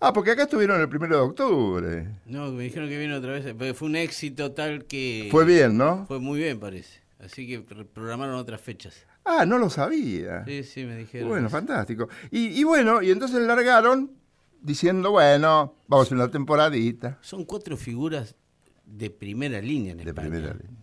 Ah, 0.04 0.12
porque 0.14 0.32
acá 0.32 0.44
estuvieron 0.44 0.82
el 0.82 0.90
primero 0.90 1.16
de 1.16 1.22
octubre. 1.22 2.10
No, 2.26 2.52
me 2.52 2.64
dijeron 2.64 2.90
que 2.90 2.98
vienen 2.98 3.16
otra 3.16 3.34
vez. 3.34 3.46
Pero 3.58 3.74
fue 3.76 3.88
un 3.88 3.96
éxito 3.96 4.52
tal 4.52 4.86
que. 4.86 5.28
Fue 5.32 5.46
bien, 5.46 5.78
¿no? 5.78 6.06
Fue 6.08 6.20
muy 6.20 6.40
bien, 6.40 6.60
parece. 6.60 7.02
Así 7.24 7.48
que 7.48 7.62
pro- 7.62 7.86
programaron 7.86 8.36
otras 8.36 8.60
fechas. 8.60 9.06
Ah, 9.26 9.46
no 9.46 9.58
lo 9.58 9.70
sabía. 9.70 10.44
Sí, 10.46 10.64
sí, 10.64 10.84
me 10.86 10.96
dijeron. 10.98 11.30
Bueno, 11.30 11.48
eso. 11.48 11.56
fantástico. 11.56 12.10
Y, 12.32 12.60
y 12.60 12.64
bueno, 12.64 13.02
y 13.02 13.12
entonces 13.12 13.42
largaron 13.42 14.12
diciendo, 14.62 15.12
bueno, 15.12 15.76
vamos 15.88 16.06
a 16.06 16.08
hacer 16.08 16.18
una 16.18 16.30
temporadita. 16.32 17.18
Son 17.22 17.46
cuatro 17.46 17.78
figuras 17.78 18.36
de 18.86 19.10
primera 19.10 19.62
línea 19.62 19.92
en 19.92 20.00
De 20.00 20.04
España. 20.06 20.30
primera 20.30 20.54
línea. 20.54 20.78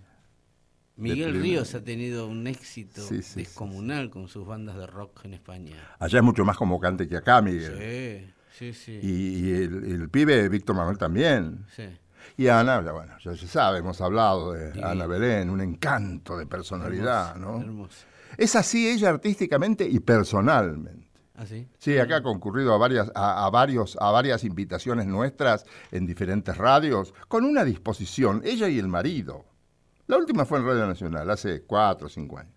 Miguel 0.96 1.40
Ríos 1.40 1.74
ha 1.76 1.84
tenido 1.84 2.26
un 2.26 2.46
éxito 2.48 3.02
Sí, 3.02 3.16
sí, 3.18 3.22
sí, 3.22 3.40
descomunal 3.40 4.10
con 4.10 4.26
sus 4.26 4.44
bandas 4.44 4.76
de 4.76 4.86
rock 4.86 5.24
en 5.26 5.34
España. 5.34 5.76
Allá 6.00 6.18
es 6.18 6.24
mucho 6.24 6.44
más 6.44 6.56
convocante 6.56 7.06
que 7.06 7.16
acá, 7.16 7.40
Miguel. 7.40 7.76
Sí, 7.78 8.34
Sí, 8.58 8.72
sí. 8.72 8.98
Y, 9.00 9.38
y 9.48 9.52
el, 9.52 9.84
el 9.84 10.08
pibe 10.10 10.48
Víctor 10.48 10.74
Manuel 10.74 10.98
también. 10.98 11.64
Sí. 11.76 11.84
Y 12.36 12.48
Ana, 12.48 12.80
bueno, 12.80 13.14
ya 13.22 13.36
se 13.36 13.46
sabe, 13.46 13.78
hemos 13.78 14.00
hablado 14.00 14.52
de. 14.52 14.82
Ana 14.82 15.06
Belén, 15.06 15.48
un 15.48 15.60
encanto 15.60 16.36
de 16.36 16.46
personalidad, 16.46 17.36
Hermosa, 17.36 17.38
¿no? 17.58 17.60
hermosa. 17.62 18.06
Es 18.36 18.54
así 18.56 18.88
ella 18.88 19.08
artísticamente 19.10 19.86
y 19.88 20.00
personalmente. 20.00 21.08
¿Ah, 21.34 21.46
sí? 21.46 21.68
Sí, 21.78 21.96
acá 21.98 22.16
ha 22.16 22.22
concurrido 22.22 22.74
a 22.74 22.78
varias, 22.78 23.12
a, 23.14 23.46
a 23.46 23.50
varios, 23.50 23.96
a 24.00 24.10
varias 24.10 24.42
invitaciones 24.42 25.06
nuestras 25.06 25.64
en 25.92 26.04
diferentes 26.04 26.56
radios, 26.56 27.14
con 27.28 27.44
una 27.44 27.64
disposición, 27.64 28.42
ella 28.44 28.68
y 28.68 28.78
el 28.78 28.88
marido. 28.88 29.44
La 30.08 30.16
última 30.16 30.44
fue 30.44 30.58
en 30.58 30.66
Radio 30.66 30.86
Nacional, 30.86 31.30
hace 31.30 31.62
cuatro 31.62 32.06
o 32.06 32.10
cinco 32.10 32.38
años. 32.38 32.54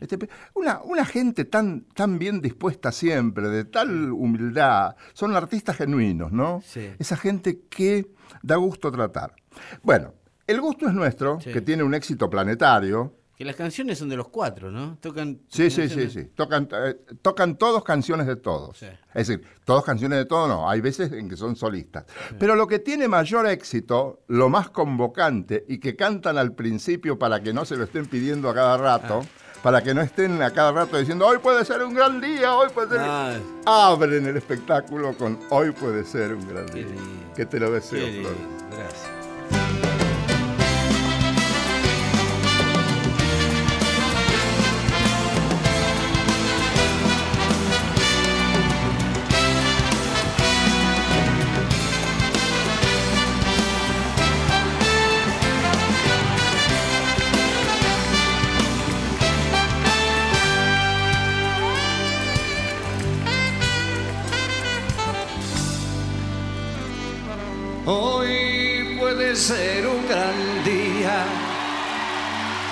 Este, 0.00 0.18
una, 0.54 0.80
una 0.82 1.04
gente 1.04 1.44
tan, 1.44 1.82
tan 1.94 2.18
bien 2.18 2.40
dispuesta 2.42 2.92
siempre, 2.92 3.48
de 3.48 3.64
tal 3.64 4.10
humildad, 4.12 4.96
son 5.14 5.34
artistas 5.34 5.76
genuinos, 5.76 6.30
¿no? 6.32 6.60
Sí. 6.64 6.90
Esa 6.98 7.16
gente 7.16 7.62
que 7.70 8.12
da 8.42 8.56
gusto 8.56 8.90
tratar. 8.92 9.34
Bueno, 9.82 10.14
el 10.46 10.60
gusto 10.60 10.86
es 10.88 10.92
nuestro, 10.94 11.40
Sí. 11.40 11.52
que 11.52 11.60
tiene 11.60 11.82
un 11.84 11.94
éxito 11.94 12.28
planetario. 12.28 13.16
Que 13.42 13.46
las 13.46 13.56
canciones 13.56 13.98
son 13.98 14.08
de 14.08 14.14
los 14.14 14.28
cuatro, 14.28 14.70
¿no? 14.70 14.98
Tocan. 15.00 15.40
Sí, 15.48 15.68
sí, 15.68 15.88
sí, 15.88 16.08
sí. 16.08 16.26
Tocan, 16.26 16.68
eh, 16.86 16.94
tocan 17.22 17.56
todos 17.58 17.82
canciones 17.82 18.28
de 18.28 18.36
todos. 18.36 18.78
Sí. 18.78 18.86
Es 19.14 19.26
decir, 19.26 19.44
todos 19.64 19.84
canciones 19.84 20.20
de 20.20 20.26
todos 20.26 20.48
no. 20.48 20.70
Hay 20.70 20.80
veces 20.80 21.10
en 21.10 21.28
que 21.28 21.36
son 21.36 21.56
solistas. 21.56 22.04
Pero 22.38 22.54
lo 22.54 22.68
que 22.68 22.78
tiene 22.78 23.08
mayor 23.08 23.48
éxito, 23.48 24.20
lo 24.28 24.48
más 24.48 24.70
convocante 24.70 25.64
y 25.68 25.78
que 25.80 25.96
cantan 25.96 26.38
al 26.38 26.52
principio 26.52 27.18
para 27.18 27.42
que 27.42 27.52
no 27.52 27.64
se 27.64 27.74
lo 27.76 27.82
estén 27.82 28.06
pidiendo 28.06 28.48
a 28.48 28.54
cada 28.54 28.76
rato, 28.76 29.22
Ah. 29.24 29.58
para 29.60 29.82
que 29.82 29.92
no 29.92 30.02
estén 30.02 30.40
a 30.40 30.52
cada 30.52 30.70
rato 30.70 30.96
diciendo, 30.96 31.26
hoy 31.26 31.38
puede 31.38 31.64
ser 31.64 31.82
un 31.82 31.94
gran 31.94 32.20
día, 32.20 32.54
hoy 32.54 32.68
puede 32.72 32.90
ser... 32.90 33.00
Ah, 33.00 33.36
Abren 33.66 34.24
el 34.24 34.36
espectáculo 34.36 35.16
con 35.18 35.36
hoy 35.50 35.72
puede 35.72 36.04
ser 36.04 36.32
un 36.32 36.46
gran 36.46 36.66
día. 36.66 36.86
Que 37.34 37.44
te 37.44 37.58
lo 37.58 37.72
deseo, 37.72 38.06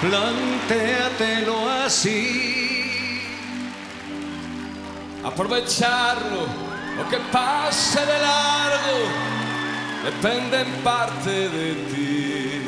plantéatelo 0.01 1.69
así. 1.85 3.21
Aprovecharlo 5.23 6.49
o 7.01 7.09
que 7.11 7.19
pase 7.31 8.01
de 8.01 8.19
largo 8.19 8.99
depende 10.05 10.63
en 10.63 10.73
parte 10.83 11.31
de 11.31 11.75
ti. 11.91 12.63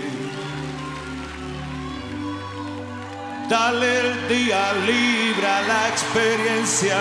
Dale 3.49 4.01
el 4.01 4.29
día 4.29 4.73
libre 4.87 5.47
a 5.47 5.63
la 5.63 5.89
experiencia 5.89 7.01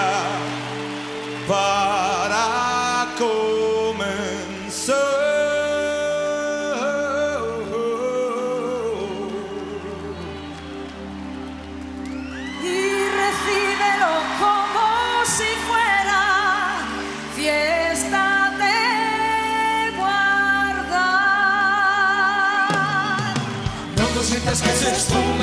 para 1.47 3.07
comenzar. 3.17 5.20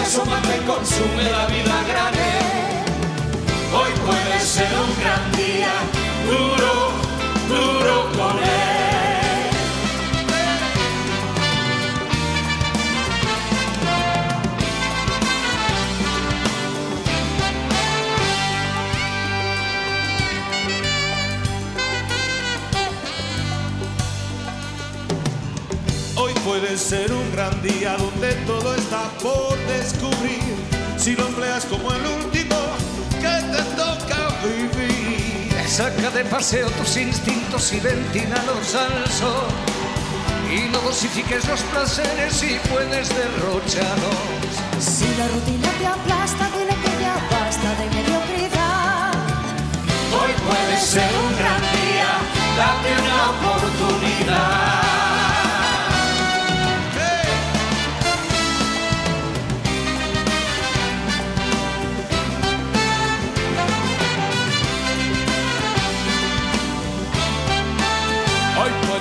Suma 0.09 0.41
que 0.41 0.57
consume 0.65 1.23
la 1.31 1.47
vida 1.47 1.85
grande. 1.87 2.29
Hoy 3.75 3.93
puede 4.07 4.41
ser 4.41 4.69
un 4.73 4.91
gran 5.03 5.33
día, 5.33 5.73
duro, 6.27 6.73
duro 7.49 8.09
con 8.17 8.39
él. 8.39 8.68
Puede 26.49 26.79
ser 26.79 27.13
un 27.13 27.31
gran 27.33 27.61
día 27.61 27.95
donde 27.99 28.33
todo 28.47 28.75
está 28.75 29.03
por 29.23 29.55
descubrir. 29.67 30.57
Si 30.97 31.15
lo 31.15 31.27
empleas 31.27 31.67
como 31.67 31.93
el 31.93 32.05
último 32.25 32.57
que 33.21 33.35
te 33.53 33.63
toca 33.77 34.19
vivir. 34.43 35.53
Saca 35.69 36.11
de 36.11 36.25
paseo 36.25 36.71
tus 36.71 36.97
instintos 36.97 37.71
y 37.75 37.81
ventínalos 37.81 38.75
al 38.75 39.07
sol. 39.11 39.51
Y 40.51 40.73
no 40.73 40.81
dosifiques 40.81 41.47
los 41.47 41.61
placeres 41.65 42.43
y 42.43 42.59
puedes 42.71 43.09
derrocharlos. 43.11 44.51
Si 44.81 45.07
la 45.19 45.29
rutina 45.29 45.71
te 45.79 45.87
aplasta, 45.87 46.49
dile 46.57 46.75
que 46.83 46.93
ya 47.03 47.15
basta 47.31 47.69
de 47.79 47.87
mediocridad. 47.97 49.13
Hoy 50.19 50.33
puede 50.49 50.81
ser 50.81 51.11
un 51.25 51.37
gran 51.37 51.61
día, 51.77 52.11
date 52.57 52.91
una 53.03 53.19
oportunidad. 53.37 55.08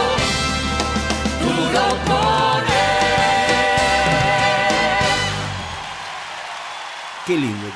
duro 1.41 1.87
con 2.07 2.65
Qué 7.27 7.37
lindo. 7.37 7.69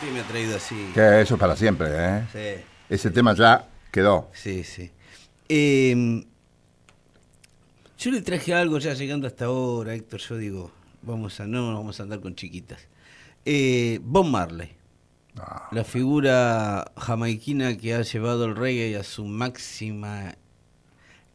Sí, 0.00 0.06
me 0.12 0.20
ha 0.20 0.24
traído 0.24 0.56
así. 0.56 0.90
Que 0.92 1.20
eso 1.20 1.34
es 1.34 1.40
para 1.40 1.54
siempre, 1.54 1.88
¿eh? 1.92 2.24
Sí. 2.32 2.73
Ese 2.88 3.10
tema 3.10 3.34
ya 3.34 3.68
quedó. 3.90 4.28
Sí, 4.32 4.64
sí. 4.64 4.90
Eh, 5.48 6.24
yo 7.98 8.10
le 8.10 8.22
traje 8.22 8.54
algo 8.54 8.78
ya 8.78 8.94
llegando 8.94 9.26
hasta 9.26 9.46
ahora, 9.46 9.94
Héctor. 9.94 10.20
Yo 10.20 10.36
digo, 10.36 10.70
vamos 11.02 11.40
a 11.40 11.46
no 11.46 11.74
vamos 11.74 12.00
a 12.00 12.02
andar 12.02 12.20
con 12.20 12.34
chiquitas. 12.34 12.86
Eh, 13.44 14.00
Bob 14.02 14.26
Marley, 14.26 14.70
Ah, 15.36 15.68
la 15.72 15.82
figura 15.82 16.92
jamaiquina 16.96 17.76
que 17.76 17.94
ha 17.94 18.02
llevado 18.02 18.44
el 18.44 18.54
reggae 18.54 18.96
a 18.96 19.02
su 19.02 19.24
máxima 19.24 20.36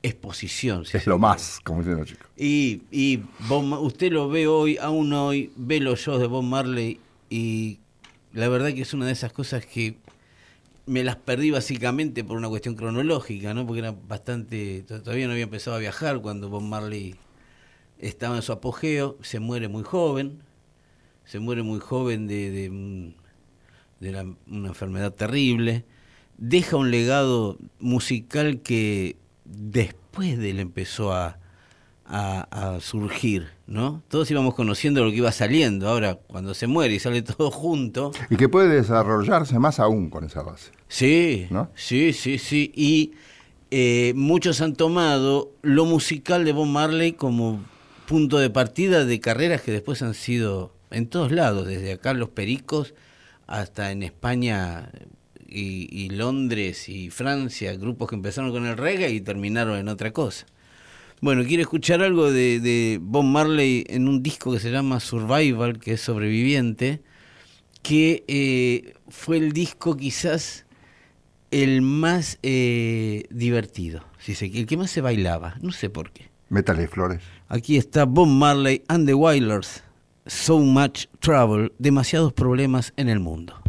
exposición. 0.01 0.85
si 0.85 0.95
es 0.95 1.05
lo 1.05 1.17
más, 1.19 1.59
como 1.65 1.79
dicen 1.79 1.97
los 1.97 2.07
chicos. 2.07 2.27
Y, 2.37 2.83
y 2.91 3.21
Bob 3.49 3.81
usted 3.83 4.11
lo 4.13 4.29
ve 4.29 4.47
hoy, 4.47 4.77
aún 4.77 5.11
hoy, 5.11 5.51
ve 5.57 5.81
los 5.81 5.99
shows 5.99 6.21
de 6.21 6.27
Bob 6.27 6.43
Marley 6.43 7.01
y 7.29 7.79
la 8.31 8.47
verdad 8.47 8.73
que 8.73 8.83
es 8.83 8.93
una 8.93 9.05
de 9.05 9.11
esas 9.11 9.33
cosas 9.33 9.65
que 9.65 9.97
me 10.89 11.03
las 11.03 11.15
perdí 11.15 11.51
básicamente 11.51 12.23
por 12.23 12.37
una 12.37 12.49
cuestión 12.49 12.75
cronológica, 12.75 13.53
¿no? 13.53 13.65
Porque 13.65 13.79
era 13.79 13.91
bastante. 13.91 14.83
to- 14.87 15.01
Todavía 15.01 15.27
no 15.27 15.33
había 15.33 15.43
empezado 15.45 15.75
a 15.77 15.79
viajar 15.79 16.19
cuando 16.21 16.49
Bob 16.49 16.63
Marley 16.63 17.15
estaba 17.99 18.35
en 18.35 18.41
su 18.41 18.51
apogeo. 18.51 19.17
Se 19.21 19.39
muere 19.39 19.67
muy 19.67 19.83
joven. 19.83 20.41
Se 21.25 21.39
muere 21.39 21.61
muy 21.63 21.79
joven 21.79 22.27
de, 22.27 22.51
de, 23.99 24.11
la- 24.11 24.25
una 24.47 24.67
enfermedad 24.69 25.13
terrible. 25.13 25.85
Deja 26.37 26.77
un 26.77 26.89
legado 26.91 27.57
musical 27.79 28.61
que 28.61 29.15
después 29.45 30.37
de 30.37 30.51
él 30.51 30.59
empezó 30.59 31.13
a, 31.13 31.37
a, 32.09 32.47
a 32.75 32.79
surgir, 32.79 33.49
¿no? 33.67 34.01
Todos 34.07 34.29
íbamos 34.31 34.55
conociendo 34.55 35.05
lo 35.05 35.11
que 35.11 35.17
iba 35.17 35.31
saliendo. 35.31 35.87
Ahora, 35.87 36.15
cuando 36.15 36.53
se 36.53 36.67
muere 36.67 36.95
y 36.95 36.99
sale 36.99 37.21
todo 37.23 37.51
junto. 37.51 38.11
Y 38.29 38.35
que 38.35 38.49
puede 38.49 38.69
desarrollarse 38.75 39.59
más 39.59 39.79
aún 39.79 40.09
con 40.09 40.25
esa 40.25 40.41
base. 40.41 40.71
Sí, 40.87 41.47
¿No? 41.51 41.69
sí, 41.75 42.13
sí, 42.13 42.39
sí. 42.39 42.71
Y 42.75 43.11
eh, 43.71 44.13
muchos 44.15 44.61
han 44.61 44.73
tomado 44.73 45.51
lo 45.61 45.85
musical 45.85 46.43
de 46.43 46.51
Bob 46.51 46.65
Marley 46.65 47.13
como 47.13 47.63
punto 48.07 48.39
de 48.39 48.49
partida 48.49 49.05
de 49.05 49.19
carreras 49.19 49.61
que 49.61 49.71
después 49.71 50.01
han 50.01 50.15
sido 50.15 50.73
en 50.89 51.07
todos 51.07 51.31
lados, 51.31 51.67
desde 51.67 51.93
acá 51.93 52.13
los 52.13 52.29
Pericos 52.29 52.95
hasta 53.45 53.91
en 53.91 54.01
España 54.01 54.89
y, 55.47 55.87
y 55.91 56.09
Londres 56.09 56.89
y 56.89 57.11
Francia, 57.11 57.75
grupos 57.75 58.09
que 58.09 58.15
empezaron 58.15 58.51
con 58.51 58.65
el 58.65 58.77
reggae 58.77 59.11
y 59.11 59.21
terminaron 59.21 59.77
en 59.77 59.87
otra 59.87 60.11
cosa. 60.11 60.47
Bueno, 61.21 61.43
quiero 61.43 61.61
escuchar 61.61 62.01
algo 62.01 62.31
de, 62.31 62.61
de 62.61 62.97
Bob 63.01 63.25
Marley 63.25 63.83
en 63.89 64.07
un 64.07 64.23
disco 64.23 64.53
que 64.53 64.59
se 64.59 64.71
llama 64.71 65.01
Survival, 65.01 65.79
que 65.79 65.93
es 65.93 66.01
sobreviviente, 66.01 67.01
que 67.81 68.23
eh, 68.27 68.93
fue 69.09 69.37
el 69.37 69.51
disco 69.51 69.97
quizás 69.97 70.65
el 71.51 71.81
más 71.81 72.39
eh, 72.41 73.25
divertido, 73.31 74.05
si 74.17 74.33
se, 74.33 74.45
el 74.45 74.65
que 74.65 74.77
más 74.77 74.91
se 74.91 75.01
bailaba, 75.01 75.55
no 75.61 75.73
sé 75.73 75.89
por 75.89 76.11
qué. 76.11 76.29
Métale 76.47 76.87
flores. 76.87 77.21
Aquí 77.49 77.75
está 77.75 78.05
Bob 78.05 78.27
Marley 78.27 78.83
and 78.87 79.05
the 79.05 79.13
Wailers, 79.13 79.83
So 80.25 80.59
Much 80.59 81.07
Trouble, 81.19 81.73
demasiados 81.79 82.31
problemas 82.31 82.93
en 82.95 83.09
el 83.09 83.19
mundo. 83.19 83.61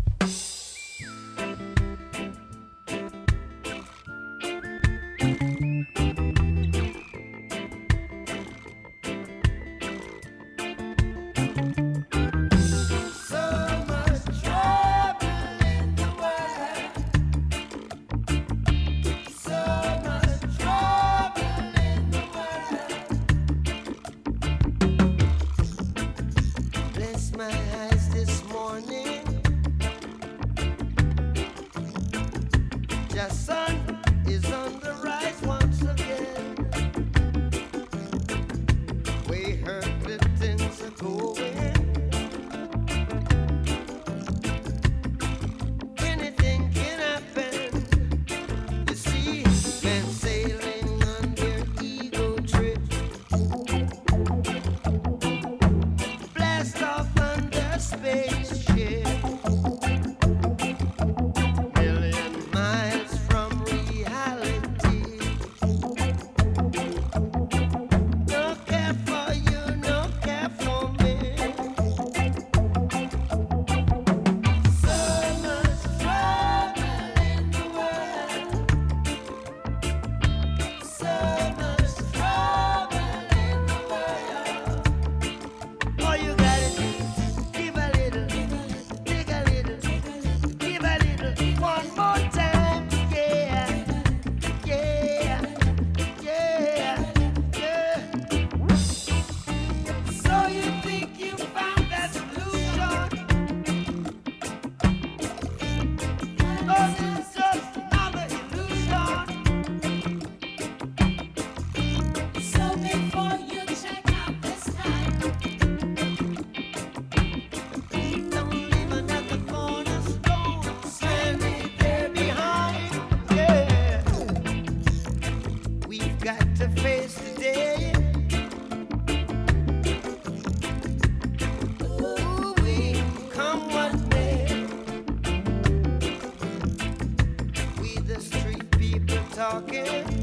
Talking. 139.41 140.20